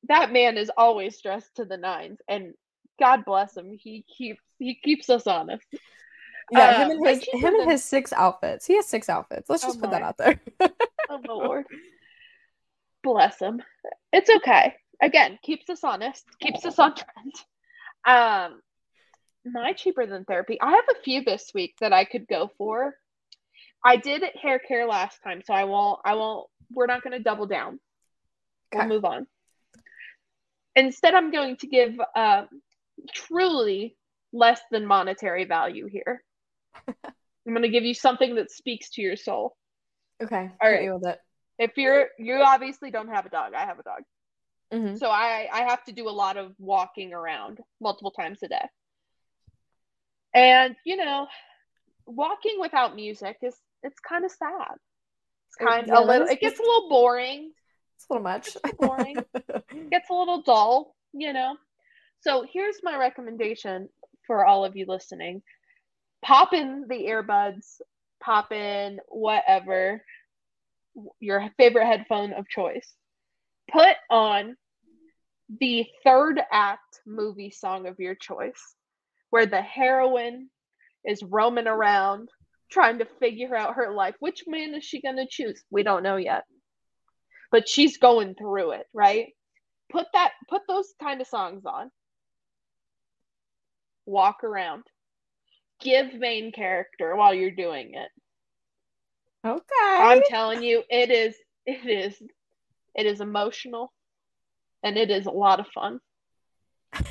that 0.07 0.31
man 0.31 0.57
is 0.57 0.71
always 0.75 1.21
dressed 1.21 1.55
to 1.55 1.65
the 1.65 1.77
nines, 1.77 2.19
and 2.27 2.53
God 2.99 3.25
bless 3.25 3.55
him. 3.55 3.77
He 3.79 4.03
keeps 4.17 4.41
he 4.59 4.75
keeps 4.75 5.09
us 5.09 5.27
honest. 5.27 5.65
Yeah, 6.51 6.85
him 6.85 6.89
uh, 6.89 6.93
and 6.93 7.07
his 7.07 7.27
him 7.31 7.55
and 7.55 7.71
his 7.71 7.83
six 7.83 8.11
outfits. 8.13 8.65
He 8.65 8.75
has 8.75 8.87
six 8.87 9.09
outfits. 9.09 9.49
Let's 9.49 9.63
just 9.63 9.77
oh 9.77 9.81
put 9.81 9.91
that 9.91 10.01
out 10.01 10.17
there. 10.17 10.39
oh 11.09 11.19
my 11.25 11.33
lord. 11.33 11.65
Bless 13.03 13.39
him. 13.39 13.61
It's 14.11 14.29
okay. 14.29 14.75
Again, 15.01 15.39
keeps 15.41 15.69
us 15.69 15.83
honest, 15.83 16.25
keeps 16.39 16.65
us 16.65 16.77
on 16.77 16.93
trend. 16.93 17.33
Um, 18.05 18.61
my 19.45 19.73
cheaper 19.73 20.05
than 20.05 20.25
therapy. 20.25 20.59
I 20.61 20.71
have 20.71 20.85
a 20.91 21.01
few 21.01 21.23
this 21.23 21.51
week 21.53 21.75
that 21.81 21.93
I 21.93 22.05
could 22.05 22.27
go 22.27 22.51
for. 22.57 22.95
I 23.83 23.97
did 23.97 24.23
hair 24.41 24.59
care 24.59 24.85
last 24.85 25.19
time, 25.23 25.41
so 25.45 25.53
I 25.53 25.63
won't. 25.63 25.99
I 26.05 26.15
won't. 26.15 26.47
We're 26.71 26.85
not 26.85 27.03
going 27.03 27.17
to 27.17 27.23
double 27.23 27.47
down. 27.47 27.79
Okay. 28.73 28.85
We'll 28.85 28.95
move 28.95 29.05
on. 29.05 29.27
Instead, 30.75 31.15
I'm 31.15 31.31
going 31.31 31.57
to 31.57 31.67
give 31.67 31.95
uh, 32.15 32.45
truly 33.13 33.97
less 34.31 34.61
than 34.71 34.85
monetary 34.85 35.45
value 35.45 35.87
here. 35.87 36.23
I'm 36.87 37.53
going 37.53 37.63
to 37.63 37.69
give 37.69 37.83
you 37.83 37.93
something 37.93 38.35
that 38.35 38.51
speaks 38.51 38.91
to 38.91 39.01
your 39.01 39.15
soul. 39.15 39.55
Okay. 40.21 40.51
All 40.61 40.71
right. 40.71 40.93
With 40.93 41.07
it. 41.07 41.19
If 41.57 41.77
you're 41.77 42.07
you 42.17 42.35
obviously 42.35 42.91
don't 42.91 43.09
have 43.09 43.25
a 43.25 43.29
dog. 43.29 43.53
I 43.55 43.65
have 43.65 43.79
a 43.79 43.83
dog. 43.83 44.01
Mm-hmm. 44.73 44.95
So 44.97 45.09
I 45.09 45.49
I 45.51 45.63
have 45.63 45.83
to 45.85 45.91
do 45.91 46.07
a 46.07 46.11
lot 46.11 46.37
of 46.37 46.53
walking 46.59 47.13
around 47.13 47.59
multiple 47.81 48.11
times 48.11 48.39
a 48.43 48.47
day. 48.47 48.65
And 50.33 50.75
you 50.85 50.95
know, 50.95 51.27
walking 52.05 52.57
without 52.59 52.95
music 52.95 53.37
is 53.41 53.55
it's 53.83 53.99
kind 53.99 54.25
of 54.25 54.31
sad. 54.31 54.75
It's 55.47 55.55
kind 55.55 55.89
of 55.89 56.03
a 56.03 56.07
little, 56.07 56.27
it 56.27 56.39
gets 56.39 56.59
a 56.59 56.61
little 56.61 56.89
boring. 56.89 57.51
It's 57.95 58.05
a 58.09 58.13
little 58.13 58.23
much. 58.23 58.55
It's 58.63 58.77
boring. 58.77 59.17
gets 59.91 60.09
a 60.09 60.13
little 60.13 60.41
dull, 60.43 60.95
you 61.13 61.33
know. 61.33 61.57
So 62.21 62.45
here's 62.51 62.77
my 62.83 62.97
recommendation 62.97 63.89
for 64.27 64.45
all 64.45 64.63
of 64.63 64.75
you 64.75 64.85
listening. 64.87 65.41
Pop 66.23 66.53
in 66.53 66.85
the 66.87 67.07
earbuds, 67.07 67.81
pop 68.23 68.51
in 68.51 68.99
whatever 69.09 70.03
your 71.19 71.49
favorite 71.57 71.85
headphone 71.85 72.33
of 72.33 72.47
choice. 72.47 72.93
Put 73.71 73.95
on 74.09 74.55
the 75.59 75.85
third 76.03 76.39
act 76.51 77.01
movie 77.05 77.51
song 77.51 77.87
of 77.87 77.99
your 77.99 78.15
choice 78.15 78.75
where 79.31 79.47
the 79.47 79.61
heroine 79.61 80.49
is 81.03 81.23
roaming 81.23 81.67
around 81.67 82.29
trying 82.69 82.99
to 82.99 83.07
figure 83.19 83.55
out 83.55 83.75
her 83.75 83.91
life. 83.91 84.15
Which 84.19 84.43
man 84.47 84.73
is 84.75 84.83
she 84.83 85.01
going 85.01 85.17
to 85.17 85.27
choose? 85.29 85.61
We 85.69 85.83
don't 85.83 86.03
know 86.03 86.17
yet. 86.17 86.43
But 87.51 87.67
she's 87.67 87.97
going 87.97 88.35
through 88.35 88.71
it, 88.71 88.87
right? 88.93 89.33
Put 89.91 90.07
that 90.13 90.31
put 90.47 90.61
those 90.67 90.93
kind 91.01 91.19
of 91.19 91.27
songs 91.27 91.63
on. 91.65 91.91
Walk 94.05 94.43
around. 94.43 94.83
Give 95.81 96.13
main 96.13 96.51
character 96.51 97.15
while 97.15 97.33
you're 97.33 97.51
doing 97.51 97.93
it. 97.93 98.09
Okay. 99.45 99.61
I'm 99.81 100.21
telling 100.29 100.63
you 100.63 100.83
it 100.89 101.11
is 101.11 101.35
it 101.65 101.85
is 101.85 102.21
it 102.95 103.05
is 103.05 103.19
emotional 103.19 103.91
and 104.83 104.97
it 104.97 105.11
is 105.11 105.25
a 105.25 105.31
lot 105.31 105.59
of 105.59 105.67
fun 105.73 105.99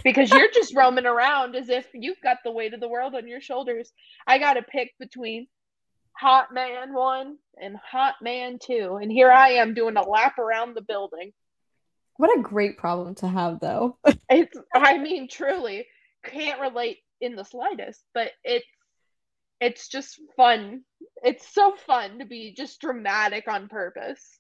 because 0.05 0.31
you're 0.31 0.51
just 0.53 0.75
roaming 0.75 1.07
around 1.07 1.57
as 1.57 1.69
if 1.69 1.87
you've 1.95 2.21
got 2.23 2.39
the 2.45 2.51
weight 2.51 2.75
of 2.75 2.81
the 2.81 2.89
world 2.89 3.15
on 3.15 3.29
your 3.29 3.41
shoulders. 3.41 3.93
I 4.27 4.39
got 4.39 4.55
to 4.55 4.63
pick 4.63 4.93
between 4.99 5.47
Hot 6.13 6.53
Man 6.53 6.93
1 6.93 7.37
and 7.63 7.77
Hot 7.77 8.17
Man 8.23 8.59
2. 8.63 8.99
And 9.01 9.11
here 9.11 9.31
I 9.31 9.51
am 9.53 9.75
doing 9.75 9.97
a 9.97 10.09
lap 10.09 10.39
around 10.39 10.75
the 10.75 10.83
building. 10.83 11.33
What 12.17 12.39
a 12.39 12.43
great 12.43 12.77
problem 12.77 13.15
to 13.17 13.29
have, 13.29 13.61
though. 13.61 13.97
it's, 14.31 14.57
I 14.75 14.99
mean, 14.99 15.29
truly, 15.29 15.87
can't 16.25 16.61
relate 16.61 16.99
in 17.21 17.35
the 17.35 17.45
slightest, 17.45 18.03
but 18.13 18.33
it's, 18.45 18.67
it's 19.61 19.89
just 19.89 20.21
fun. 20.37 20.83
It's 21.23 21.55
so 21.55 21.75
fun 21.87 22.19
to 22.19 22.27
be 22.27 22.55
just 22.55 22.81
dramatic 22.81 23.45
on 23.49 23.69
purpose. 23.69 24.40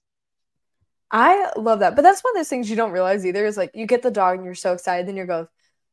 I 1.11 1.51
love 1.57 1.81
that. 1.81 1.96
But 1.96 2.03
that's 2.03 2.23
one 2.23 2.35
of 2.35 2.40
those 2.40 2.49
things 2.49 2.70
you 2.70 2.77
don't 2.77 2.92
realize 2.92 3.27
either 3.27 3.44
is 3.44 3.57
like 3.57 3.73
you 3.75 3.87
get 3.87 4.03
the 4.03 4.11
dog 4.11 4.37
and 4.37 4.44
you're 4.44 4.55
so 4.55 4.73
excited, 4.73 5.09
then 5.09 5.16
you 5.16 5.27
go, 5.27 5.49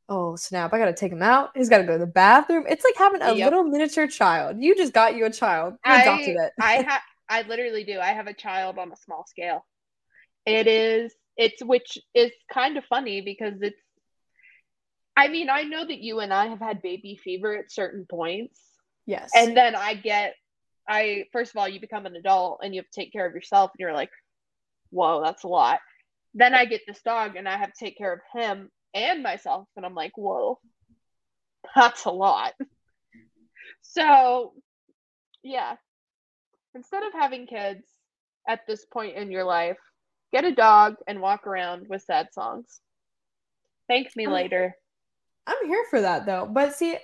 oh 0.10 0.36
snap, 0.36 0.74
I 0.74 0.78
gotta 0.78 0.94
take 0.94 1.12
him 1.12 1.22
out. 1.22 1.52
He's 1.56 1.70
gotta 1.70 1.84
go 1.84 1.94
to 1.94 2.00
the 2.00 2.06
bathroom. 2.06 2.66
It's 2.70 2.84
like 2.84 2.96
having 2.96 3.22
a 3.22 3.34
yep. 3.34 3.46
little 3.52 3.64
miniature 3.64 4.08
child. 4.08 4.58
You 4.60 4.76
just 4.76 4.94
got 4.94 5.16
you 5.16 5.26
a 5.26 5.32
child. 5.32 5.74
You 5.86 5.92
I, 5.92 6.02
adopted 6.02 6.36
it. 6.38 6.52
I 6.62 6.74
have 6.88 7.02
I 7.30 7.42
literally 7.44 7.84
do. 7.84 8.00
I 8.00 8.14
have 8.14 8.28
a 8.28 8.34
child 8.34 8.78
on 8.78 8.92
a 8.92 8.96
small 8.96 9.26
scale. 9.28 9.66
It 10.46 10.68
is 10.68 11.14
it's 11.36 11.64
which 11.64 11.98
is 12.14 12.32
kind 12.52 12.78
of 12.78 12.86
funny 12.86 13.22
because 13.22 13.54
it's 13.62 13.80
I 15.16 15.30
mean, 15.30 15.50
I 15.50 15.64
know 15.64 15.84
that 15.84 15.98
you 15.98 16.20
and 16.20 16.32
I 16.32 16.46
have 16.48 16.60
had 16.60 16.84
baby 16.84 17.20
fever 17.22 17.58
at 17.58 17.72
certain 17.72 18.06
points. 18.08 18.62
Yes. 19.08 19.32
And 19.36 19.58
then 19.58 19.76
I 19.76 19.96
get 19.96 20.36
I 20.88 21.26
first 21.34 21.52
of 21.52 21.58
all, 21.58 21.68
you 21.68 21.82
become 21.82 22.06
an 22.06 22.16
adult 22.16 22.60
and 22.64 22.74
you 22.74 22.80
have 22.80 22.90
to 22.90 23.02
take 23.02 23.12
care 23.12 23.26
of 23.26 23.34
yourself 23.34 23.72
and 23.74 23.80
you're 23.80 23.94
like, 23.94 24.12
whoa, 24.90 25.22
that's 25.24 25.44
a 25.44 25.48
lot. 25.48 25.80
Then 26.34 26.54
I 26.54 26.66
get 26.66 26.82
this 26.88 27.02
dog 27.02 27.36
and 27.36 27.48
I 27.48 27.58
have 27.58 27.74
to 27.74 27.86
take 27.86 27.98
care 27.98 28.14
of 28.14 28.20
him 28.34 28.70
and 28.94 29.24
myself. 29.24 29.68
And 29.76 29.86
I'm 29.86 29.96
like, 29.96 30.18
whoa, 30.18 30.60
that's 31.76 32.06
a 32.06 32.12
lot. 32.12 32.54
So, 33.82 34.54
yeah, 35.44 35.76
instead 36.76 37.04
of 37.04 37.14
having 37.14 37.48
kids 37.48 37.84
at 38.48 38.62
this 38.68 38.86
point 38.86 39.16
in 39.16 39.32
your 39.32 39.44
life, 39.44 39.78
get 40.32 40.46
a 40.46 40.54
dog 40.54 40.96
and 41.08 41.22
walk 41.22 41.48
around 41.48 41.88
with 41.90 42.04
sad 42.04 42.34
songs. 42.34 42.82
Thank 43.88 44.16
me 44.16 44.26
I'm, 44.26 44.34
later. 44.34 44.76
I'm 45.46 45.68
here 45.68 45.86
for 45.90 46.02
that 46.02 46.26
though. 46.26 46.46
But 46.46 46.76
see, 46.76 46.98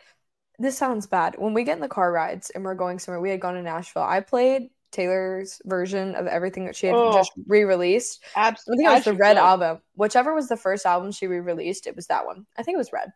this 0.59 0.77
sounds 0.77 1.07
bad. 1.07 1.35
When 1.37 1.53
we 1.53 1.63
get 1.63 1.77
in 1.77 1.81
the 1.81 1.87
car 1.87 2.11
rides 2.11 2.49
and 2.49 2.63
we're 2.63 2.75
going 2.75 2.99
somewhere, 2.99 3.21
we 3.21 3.29
had 3.29 3.39
gone 3.39 3.55
to 3.55 3.61
Nashville. 3.61 4.03
I 4.03 4.19
played 4.19 4.69
Taylor's 4.93 5.61
version 5.65 6.15
of 6.15 6.27
everything 6.27 6.65
that 6.65 6.75
she 6.75 6.87
had 6.87 6.95
oh, 6.95 7.13
just 7.13 7.31
re-released. 7.47 8.23
Absolutely. 8.35 8.85
I 8.85 8.93
think 8.95 9.07
it 9.07 9.09
was 9.09 9.15
the 9.17 9.19
Red 9.19 9.37
album. 9.37 9.81
Whichever 9.95 10.33
was 10.33 10.47
the 10.47 10.55
first 10.55 10.85
album 10.85 11.11
she 11.11 11.27
re-released, 11.27 11.87
it 11.87 11.95
was 11.95 12.07
that 12.07 12.25
one. 12.25 12.45
I 12.57 12.63
think 12.63 12.75
it 12.75 12.77
was 12.77 12.93
Red. 12.93 13.11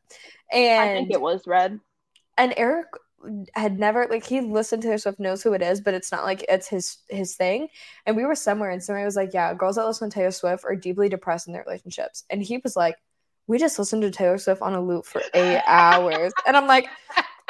And 0.52 0.90
I 0.90 0.94
think 0.96 1.12
it 1.12 1.22
was 1.22 1.48
Red. 1.48 1.80
And 2.38 2.54
Eric 2.58 2.88
had 3.56 3.80
never 3.80 4.08
like 4.10 4.26
he 4.26 4.42
listened 4.42 4.82
to 4.82 4.88
Taylor 4.88 4.98
Swift, 4.98 5.20
knows 5.20 5.42
who 5.42 5.54
it 5.54 5.62
is, 5.62 5.82
but 5.82 5.94
it's 5.94 6.12
not 6.12 6.24
like 6.24 6.46
it's 6.50 6.68
his 6.68 6.98
his 7.10 7.36
thing. 7.36 7.68
And 8.06 8.16
we 8.16 8.26
were 8.26 8.36
somewhere 8.36 8.70
and 8.70 8.84
somebody 8.84 9.06
was 9.06 9.16
like, 9.16 9.34
Yeah, 9.34 9.54
girls 9.54 9.76
that 9.76 9.86
listen 9.86 10.10
to 10.10 10.14
Taylor 10.14 10.32
Swift 10.32 10.66
are 10.66 10.76
deeply 10.76 11.10
depressed 11.10 11.48
in 11.48 11.54
their 11.54 11.64
relationships. 11.64 12.26
And 12.30 12.42
he 12.42 12.60
was 12.64 12.76
like, 12.76 12.96
We 13.48 13.58
just 13.58 13.80
listened 13.80 14.04
to 14.04 14.12
Taylor 14.12 14.38
Swift 14.38 14.62
on 14.62 14.74
a 14.74 14.82
loop 14.82 15.06
for 15.06 15.22
eight 15.34 15.62
hours. 15.68 16.34
And 16.46 16.56
I'm 16.56 16.68
like, 16.68 16.88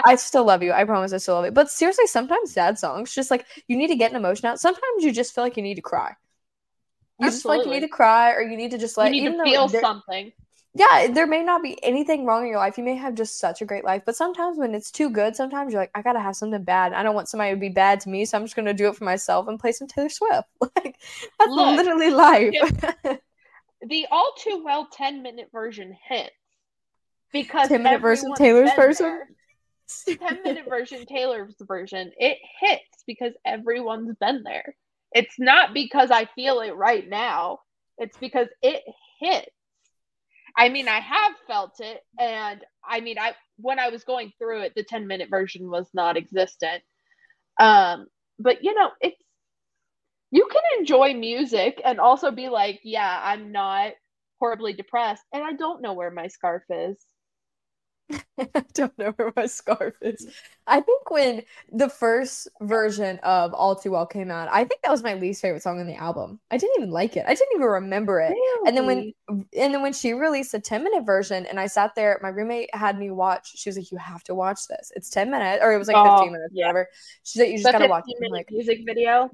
I 0.06 0.16
still 0.16 0.46
love 0.46 0.64
you. 0.64 0.72
I 0.72 0.84
promise 0.84 1.14
I 1.14 1.18
still 1.18 1.36
love 1.36 1.46
you. 1.46 1.52
But 1.52 1.70
seriously, 1.70 2.08
sometimes 2.08 2.52
sad 2.52 2.78
songs, 2.78 3.14
just 3.14 3.32
like 3.32 3.46
you 3.68 3.78
need 3.78 3.88
to 3.88 3.96
get 3.96 4.12
an 4.12 4.18
emotion 4.18 4.48
out. 4.48 4.60
Sometimes 4.60 5.04
you 5.04 5.12
just 5.12 5.34
feel 5.34 5.44
like 5.44 5.58
you 5.58 5.64
need 5.64 5.76
to 5.76 5.82
cry. 5.82 6.16
You 7.20 7.28
Absolutely. 7.28 7.32
just 7.32 7.44
feel 7.44 7.58
like 7.58 7.66
you 7.66 7.72
need 7.72 7.88
to 7.88 7.96
cry 7.96 8.34
or 8.34 8.42
you 8.42 8.58
need 8.58 8.72
to 8.72 8.78
just 8.78 8.98
like 8.98 9.14
you 9.14 9.30
need 9.30 9.38
to 9.38 9.44
feel 9.44 9.70
something. 9.70 10.32
Yeah, 10.76 11.08
there 11.12 11.26
may 11.26 11.42
not 11.44 11.64
be 11.64 11.84
anything 11.84 12.26
wrong 12.26 12.44
in 12.44 12.50
your 12.50 12.60
life. 12.60 12.78
You 12.78 12.84
may 12.84 12.96
have 12.96 13.16
just 13.16 13.40
such 13.40 13.64
a 13.64 13.66
great 13.66 13.84
life. 13.84 14.04
But 14.06 14.16
sometimes 14.16 14.60
when 14.60 14.76
it's 14.76 14.92
too 14.92 15.10
good, 15.10 15.36
sometimes 15.36 15.74
you're 15.74 15.82
like, 15.82 15.90
I 15.96 16.04
gotta 16.04 16.20
have 16.20 16.36
something 16.36 16.64
bad. 16.64 16.94
I 16.94 17.02
don't 17.02 17.16
want 17.16 17.30
somebody 17.30 17.52
to 17.52 17.60
be 17.60 17.70
bad 17.70 18.00
to 18.02 18.10
me, 18.10 18.26
so 18.26 18.38
I'm 18.38 18.44
just 18.46 18.56
gonna 18.56 18.76
do 18.76 18.88
it 18.88 18.96
for 18.96 19.04
myself 19.04 19.48
and 19.48 19.60
play 19.60 19.72
some 19.72 19.88
Taylor 19.88 20.10
Swift. 20.10 20.48
Like 20.62 21.00
that's 21.40 21.50
Look, 21.50 21.78
literally 21.78 22.12
life. 22.12 22.54
the 23.82 24.08
all 24.12 24.34
too 24.38 24.62
well 24.64 24.88
10 24.92 25.24
minute 25.24 25.50
version 25.52 25.98
hits 26.08 26.32
because 27.32 27.70
10 27.70 27.82
minute 27.82 28.02
version 28.02 28.32
Taylor's 28.36 28.72
version. 28.76 29.22
10 30.06 30.44
minute 30.44 30.66
version, 30.70 31.06
Taylor's 31.06 31.56
version, 31.62 32.12
it 32.18 32.38
hits 32.60 33.04
because 33.06 33.34
everyone's 33.46 34.16
been 34.20 34.44
there. 34.44 34.76
It's 35.14 35.40
not 35.40 35.74
because 35.74 36.12
I 36.12 36.26
feel 36.36 36.60
it 36.60 36.76
right 36.76 37.08
now, 37.08 37.60
it's 37.98 38.18
because 38.18 38.48
it 38.62 38.84
hits. 39.20 39.48
I 40.58 40.70
mean, 40.70 40.88
I 40.88 41.00
have 41.00 41.34
felt 41.46 41.80
it, 41.80 42.02
and 42.20 42.64
I 42.88 43.00
mean, 43.00 43.20
I 43.20 43.34
when 43.58 43.80
I 43.80 43.90
was 43.90 44.04
going 44.04 44.32
through 44.38 44.62
it, 44.62 44.74
the 44.76 44.84
10 44.84 45.08
minute 45.08 45.30
version 45.30 45.70
was 45.70 45.88
not 45.94 46.18
existent. 46.18 46.84
Um, 47.60 48.08
but 48.40 48.64
you 48.64 48.74
know, 48.74 48.90
it's 49.02 49.22
you 50.32 50.48
can 50.52 50.62
enjoy 50.80 51.14
music 51.14 51.82
and 51.86 52.00
also 52.00 52.32
be 52.32 52.50
like, 52.50 52.82
yeah, 52.84 53.22
I'm 53.24 53.52
not 53.52 53.94
horribly 54.40 54.74
depressed, 54.74 55.24
and 55.32 55.44
I 55.44 55.54
don't 55.54 55.82
know 55.82 55.94
where 55.94 56.12
my 56.12 56.28
scarf 56.28 56.64
is. 56.70 56.98
I 58.38 58.64
don't 58.74 58.98
know 58.98 59.12
where 59.12 59.34
my 59.36 59.46
scarf 59.48 59.96
is. 60.02 60.28
I 60.66 60.80
think 60.80 61.10
when 61.10 61.44
the 61.72 61.90
first 61.90 62.48
version 62.62 63.20
of 63.20 63.54
All 63.54 63.76
Too 63.76 63.92
Well 63.92 64.06
came 64.06 64.32
out, 64.32 64.48
I 64.52 64.64
think 64.64 64.82
that 64.84 64.92
was 64.92 65.04
my 65.04 65.16
least 65.16 65.42
favorite 65.42 65.62
song 65.62 65.80
on 65.80 65.88
the 65.88 65.96
album. 65.96 66.40
I 66.50 66.58
didn't 66.58 66.76
even 66.78 66.92
like 66.92 67.18
it. 67.18 67.26
I 67.28 67.34
didn't 67.34 67.56
even 67.56 67.68
remember 67.68 68.22
it. 68.22 68.30
Really? 68.30 68.68
And 68.68 68.78
then 68.78 68.86
when 68.86 69.14
and 69.30 69.74
then 69.74 69.82
when 69.82 69.94
she 69.94 70.14
released 70.14 70.54
a 70.54 70.60
10 70.60 70.84
minute 70.84 71.06
version 71.06 71.46
and 71.46 71.60
I 71.60 71.68
sat 71.68 71.96
there, 71.96 72.20
my 72.22 72.30
roommate 72.30 72.74
had 72.74 72.98
me 72.98 73.12
watch. 73.12 73.58
She 73.58 73.70
was 73.70 73.78
like, 73.78 73.92
You 73.92 73.98
have 73.98 74.24
to 74.26 74.36
watch 74.36 74.68
this. 74.68 74.92
It's 74.96 75.10
10 75.10 75.30
minutes, 75.30 75.64
or 75.64 75.74
it 75.74 75.78
was 75.78 75.88
like 75.88 75.98
15 75.98 76.10
oh, 76.10 76.32
minutes, 76.32 76.54
yeah. 76.54 76.68
whatever. 76.68 76.88
She 77.24 77.40
said 77.40 77.50
you 77.50 77.58
just 77.58 77.72
gotta 77.72 77.88
watch 77.88 78.06
it. 78.08 78.32
Like 78.32 78.50
music 78.52 78.82
video. 78.86 79.30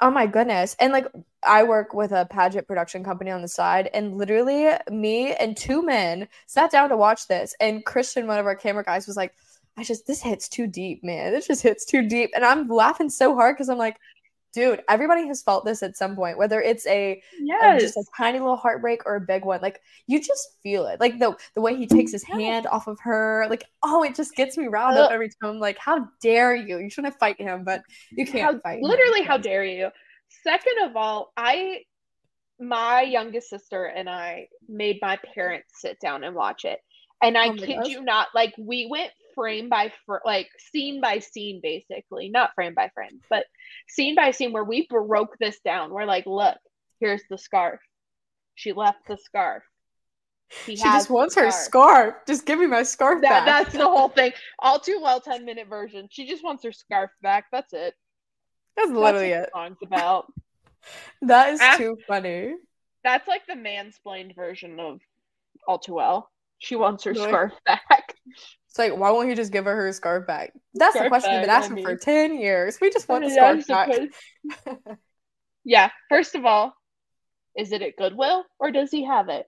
Oh 0.00 0.10
my 0.10 0.26
goodness. 0.26 0.76
And 0.78 0.92
like 0.92 1.06
I 1.42 1.62
work 1.62 1.94
with 1.94 2.12
a 2.12 2.26
pageant 2.26 2.66
production 2.66 3.02
company 3.02 3.30
on 3.30 3.40
the 3.42 3.48
side 3.48 3.88
and 3.94 4.16
literally 4.16 4.70
me 4.90 5.32
and 5.34 5.56
two 5.56 5.82
men 5.82 6.28
sat 6.46 6.70
down 6.70 6.90
to 6.90 6.96
watch 6.96 7.28
this 7.28 7.54
and 7.60 7.84
Christian 7.84 8.26
one 8.26 8.38
of 8.38 8.46
our 8.46 8.56
camera 8.56 8.84
guys 8.84 9.06
was 9.06 9.16
like 9.16 9.32
I 9.78 9.84
just 9.84 10.06
this 10.06 10.22
hits 10.22 10.48
too 10.48 10.66
deep, 10.66 11.02
man. 11.04 11.32
This 11.32 11.46
just 11.46 11.62
hits 11.62 11.84
too 11.84 12.06
deep 12.06 12.30
and 12.34 12.44
I'm 12.44 12.68
laughing 12.68 13.08
so 13.10 13.34
hard 13.34 13.56
cuz 13.56 13.68
I'm 13.70 13.78
like 13.78 13.96
dude, 14.56 14.82
everybody 14.88 15.26
has 15.26 15.42
felt 15.42 15.66
this 15.66 15.82
at 15.82 15.98
some 15.98 16.16
point 16.16 16.38
whether 16.38 16.62
it's 16.62 16.86
a, 16.86 17.22
yes. 17.38 17.82
a 17.82 17.84
just 17.84 17.96
a 17.98 18.04
tiny 18.16 18.38
little 18.38 18.56
heartbreak 18.56 19.04
or 19.04 19.16
a 19.16 19.20
big 19.20 19.44
one. 19.44 19.60
Like 19.60 19.82
you 20.06 20.18
just 20.18 20.48
feel 20.62 20.86
it. 20.86 20.98
Like 20.98 21.18
the 21.18 21.36
the 21.54 21.60
way 21.60 21.76
he 21.76 21.86
takes 21.86 22.10
his 22.10 22.24
hand 22.24 22.66
off 22.66 22.86
of 22.86 22.98
her, 23.00 23.46
like 23.50 23.64
oh, 23.82 24.02
it 24.02 24.14
just 24.14 24.34
gets 24.34 24.56
me 24.56 24.68
riled 24.68 24.96
up 24.96 25.10
every 25.10 25.28
time. 25.28 25.50
I'm 25.50 25.60
like 25.60 25.76
how 25.78 26.08
dare 26.22 26.56
you? 26.56 26.78
You 26.78 26.88
shouldn't 26.88 27.18
fight 27.18 27.38
him, 27.38 27.64
but 27.64 27.82
you 28.10 28.24
can't 28.24 28.54
how, 28.54 28.60
fight. 28.60 28.82
Literally, 28.82 29.20
him. 29.20 29.26
how 29.26 29.36
dare 29.36 29.64
you? 29.64 29.90
Second 30.42 30.88
of 30.88 30.96
all, 30.96 31.34
I 31.36 31.82
my 32.58 33.02
youngest 33.02 33.50
sister 33.50 33.84
and 33.84 34.08
I 34.08 34.48
made 34.66 35.00
my 35.02 35.18
parents 35.34 35.74
sit 35.74 36.00
down 36.00 36.24
and 36.24 36.34
watch 36.34 36.64
it. 36.64 36.80
And 37.22 37.36
I 37.36 37.48
oh 37.48 37.54
kid 37.54 37.76
gosh. 37.76 37.88
you 37.88 38.02
not, 38.02 38.28
like 38.34 38.54
we 38.58 38.88
went 38.90 39.10
frame 39.36 39.68
by 39.68 39.92
fr- 40.04 40.16
like 40.24 40.48
scene 40.72 41.00
by 41.00 41.20
scene 41.20 41.60
basically, 41.62 42.28
not 42.28 42.54
frame 42.56 42.74
by 42.74 42.90
frame, 42.94 43.20
but 43.30 43.44
scene 43.88 44.16
by 44.16 44.32
scene 44.32 44.52
where 44.52 44.64
we 44.64 44.88
broke 44.90 45.38
this 45.38 45.60
down. 45.60 45.92
We're 45.92 46.04
like, 46.04 46.26
look, 46.26 46.56
here's 46.98 47.22
the 47.30 47.38
scarf. 47.38 47.78
She 48.56 48.72
left 48.72 49.06
the 49.06 49.16
scarf. 49.16 49.62
He 50.64 50.76
she 50.76 50.82
just 50.82 51.10
wants 51.10 51.34
scarf. 51.34 51.46
her 51.46 51.50
scarf. 51.52 52.14
Just 52.26 52.46
give 52.46 52.58
me 52.58 52.66
my 52.66 52.82
scarf 52.82 53.20
that, 53.22 53.44
back. 53.44 53.46
That's 53.46 53.76
the 53.76 53.84
whole 53.84 54.08
thing. 54.16 54.32
All 54.58 54.80
too 54.80 55.00
well, 55.02 55.20
10 55.20 55.44
minute 55.44 55.68
version. 55.68 56.08
She 56.10 56.26
just 56.26 56.42
wants 56.42 56.64
her 56.64 56.72
scarf 56.72 57.10
back. 57.22 57.46
That's 57.52 57.72
it. 57.72 57.94
That's 58.76 58.90
literally 58.90 59.30
That's 59.30 59.48
it. 59.48 59.52
Song's 59.54 59.78
about. 59.82 60.32
that 61.22 61.54
is 61.54 61.60
ah. 61.62 61.76
too 61.76 61.96
funny. 62.06 62.54
That's 63.04 63.28
like 63.28 63.46
the 63.46 63.54
mansplained 63.54 64.34
version 64.34 64.80
of 64.80 65.00
All 65.66 65.78
Too 65.78 65.94
Well. 65.94 66.30
She 66.58 66.76
wants 66.76 67.04
her 67.04 67.12
really? 67.12 67.28
scarf 67.28 67.52
back. 67.64 68.14
It's 68.68 68.78
like, 68.78 68.98
why 68.98 69.10
won't 69.10 69.30
you 69.30 69.34
just 69.34 69.52
give 69.52 69.64
her 69.64 69.74
her 69.74 69.90
scarf 69.94 70.26
back? 70.26 70.52
That's 70.74 70.92
scarf 70.92 71.06
the 71.06 71.08
question 71.08 71.32
we've 71.32 71.40
been 71.40 71.48
asking 71.48 71.72
I 71.72 71.76
mean. 71.76 71.84
for 71.86 71.96
10 71.96 72.38
years. 72.38 72.76
We 72.78 72.90
just 72.90 73.08
want 73.08 73.24
the 73.24 73.30
scarf 73.64 73.66
back. 73.66 73.88
yeah, 75.64 75.88
first 76.10 76.34
of 76.34 76.44
all, 76.44 76.74
is 77.56 77.72
it 77.72 77.80
at 77.80 77.96
Goodwill 77.96 78.44
or 78.58 78.70
does 78.70 78.90
he 78.90 79.06
have 79.06 79.30
it? 79.30 79.46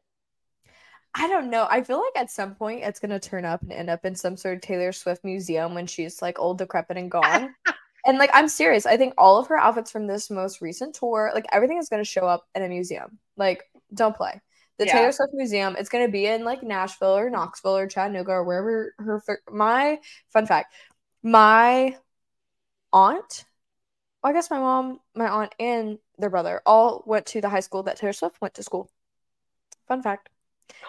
I 1.14 1.28
don't 1.28 1.50
know. 1.50 1.66
I 1.68 1.82
feel 1.82 1.98
like 1.98 2.16
at 2.16 2.30
some 2.30 2.54
point 2.54 2.84
it's 2.84 3.00
going 3.00 3.10
to 3.10 3.20
turn 3.20 3.44
up 3.44 3.60
and 3.60 3.70
end 3.70 3.90
up 3.90 4.06
in 4.06 4.14
some 4.14 4.38
sort 4.38 4.56
of 4.56 4.62
Taylor 4.62 4.92
Swift 4.92 5.22
museum 5.24 5.74
when 5.74 5.86
she's 5.86 6.22
like 6.22 6.38
old, 6.38 6.56
decrepit, 6.56 6.96
and 6.96 7.10
gone. 7.10 7.54
And 8.06 8.16
like 8.16 8.30
I'm 8.32 8.48
serious. 8.48 8.86
I 8.86 8.96
think 8.96 9.12
all 9.18 9.38
of 9.38 9.48
her 9.48 9.58
outfits 9.58 9.90
from 9.90 10.06
this 10.06 10.30
most 10.30 10.62
recent 10.62 10.94
tour, 10.94 11.32
like 11.34 11.44
everything 11.52 11.76
is 11.76 11.90
going 11.90 12.02
to 12.02 12.08
show 12.08 12.26
up 12.26 12.46
in 12.54 12.62
a 12.62 12.68
museum. 12.68 13.18
Like 13.36 13.64
don't 13.92 14.16
play. 14.16 14.40
The 14.78 14.86
yeah. 14.86 14.92
Taylor 14.92 15.12
Swift 15.12 15.34
Museum, 15.34 15.76
it's 15.78 15.88
going 15.88 16.06
to 16.06 16.12
be 16.12 16.26
in 16.26 16.44
like 16.44 16.62
Nashville 16.62 17.16
or 17.16 17.30
Knoxville 17.30 17.76
or 17.76 17.86
Chattanooga 17.88 18.30
or 18.30 18.44
wherever 18.44 18.94
her 18.98 19.22
my 19.50 19.98
fun 20.32 20.46
fact. 20.46 20.72
My 21.22 21.96
aunt, 22.92 23.44
well, 24.22 24.30
I 24.30 24.32
guess 24.32 24.50
my 24.50 24.58
mom, 24.58 25.00
my 25.14 25.28
aunt 25.28 25.54
and 25.58 25.98
their 26.16 26.30
brother 26.30 26.62
all 26.64 27.02
went 27.06 27.26
to 27.26 27.40
the 27.40 27.48
high 27.48 27.60
school 27.60 27.82
that 27.84 27.96
Taylor 27.96 28.12
Swift 28.12 28.40
went 28.40 28.54
to 28.54 28.62
school. 28.62 28.88
Fun 29.88 30.02
fact. 30.02 30.28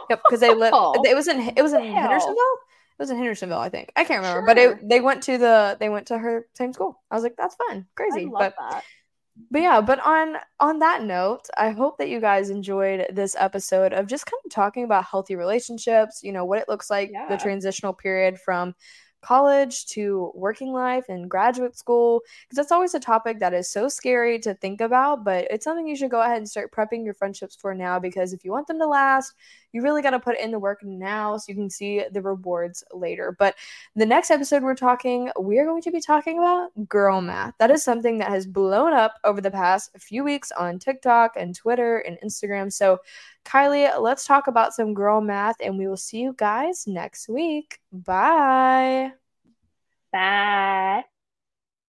Yep, 0.09 0.21
because 0.23 0.39
they 0.39 0.53
lived. 0.53 0.75
It 1.05 1.15
was 1.15 1.27
in 1.27 1.39
it 1.39 1.61
was 1.61 1.73
in 1.73 1.83
Hendersonville. 1.83 2.35
It 2.35 3.03
was 3.03 3.09
in 3.09 3.17
Hendersonville, 3.17 3.59
I 3.59 3.69
think. 3.69 3.91
I 3.95 4.03
can't 4.03 4.21
remember, 4.21 4.41
sure. 4.41 4.45
but 4.45 4.57
it, 4.57 4.89
they 4.89 4.99
went 4.99 5.23
to 5.23 5.37
the 5.37 5.77
they 5.79 5.89
went 5.89 6.07
to 6.07 6.17
her 6.17 6.47
same 6.53 6.73
school. 6.73 7.01
I 7.09 7.15
was 7.15 7.23
like, 7.23 7.35
that's 7.37 7.55
fun, 7.55 7.87
crazy, 7.95 8.25
but 8.25 8.55
that. 8.59 8.83
But 9.51 9.61
yeah. 9.61 9.81
But 9.81 9.99
on 10.05 10.35
on 10.59 10.79
that 10.79 11.03
note, 11.03 11.47
I 11.57 11.69
hope 11.71 11.97
that 11.97 12.09
you 12.09 12.19
guys 12.19 12.49
enjoyed 12.49 13.07
this 13.11 13.35
episode 13.37 13.93
of 13.93 14.07
just 14.07 14.25
kind 14.25 14.41
of 14.45 14.51
talking 14.51 14.83
about 14.83 15.05
healthy 15.05 15.35
relationships. 15.35 16.21
You 16.23 16.31
know 16.31 16.45
what 16.45 16.59
it 16.59 16.69
looks 16.69 16.89
like, 16.89 17.09
yeah. 17.11 17.27
the 17.27 17.37
transitional 17.37 17.93
period 17.93 18.39
from 18.39 18.75
college 19.21 19.85
to 19.87 20.31
working 20.33 20.71
life 20.71 21.05
and 21.09 21.29
graduate 21.29 21.77
school 21.77 22.21
because 22.47 22.55
that's 22.55 22.71
always 22.71 22.93
a 22.93 22.99
topic 22.99 23.39
that 23.39 23.53
is 23.53 23.69
so 23.69 23.89
scary 23.89 24.39
to 24.39 24.53
think 24.55 24.79
about 24.79 25.25
but 25.25 25.45
it's 25.51 25.65
something 25.65 25.87
you 25.87 25.95
should 25.95 26.09
go 26.09 26.21
ahead 26.21 26.37
and 26.37 26.49
start 26.49 26.71
prepping 26.71 27.03
your 27.03 27.13
friendships 27.13 27.55
for 27.55 27.75
now 27.75 27.99
because 27.99 28.31
if 28.31 28.45
you 28.45 28.51
want 28.51 28.65
them 28.67 28.79
to 28.79 28.87
last 28.87 29.33
you 29.71 29.81
really 29.81 30.01
got 30.01 30.11
to 30.11 30.19
put 30.19 30.39
in 30.39 30.51
the 30.51 30.59
work 30.59 30.83
now 30.83 31.37
so 31.37 31.45
you 31.47 31.55
can 31.55 31.69
see 31.69 32.03
the 32.11 32.21
rewards 32.21 32.83
later. 32.93 33.35
But 33.37 33.55
the 33.95 34.05
next 34.05 34.31
episode 34.31 34.63
we're 34.63 34.75
talking, 34.75 35.29
we 35.39 35.59
are 35.59 35.65
going 35.65 35.81
to 35.83 35.91
be 35.91 36.01
talking 36.01 36.39
about 36.39 36.69
girl 36.87 37.21
math. 37.21 37.53
That 37.59 37.71
is 37.71 37.83
something 37.83 38.17
that 38.19 38.29
has 38.29 38.45
blown 38.45 38.93
up 38.93 39.15
over 39.23 39.41
the 39.41 39.51
past 39.51 39.91
few 39.97 40.23
weeks 40.23 40.51
on 40.51 40.79
TikTok 40.79 41.33
and 41.35 41.55
Twitter 41.55 41.99
and 41.99 42.17
Instagram. 42.23 42.71
So, 42.71 42.99
Kylie, 43.45 43.99
let's 43.99 44.25
talk 44.25 44.47
about 44.47 44.73
some 44.73 44.93
girl 44.93 45.21
math 45.21 45.57
and 45.61 45.77
we 45.77 45.87
will 45.87 45.97
see 45.97 46.19
you 46.19 46.33
guys 46.37 46.85
next 46.87 47.29
week. 47.29 47.79
Bye. 47.91 49.11
Bye. 50.11 51.03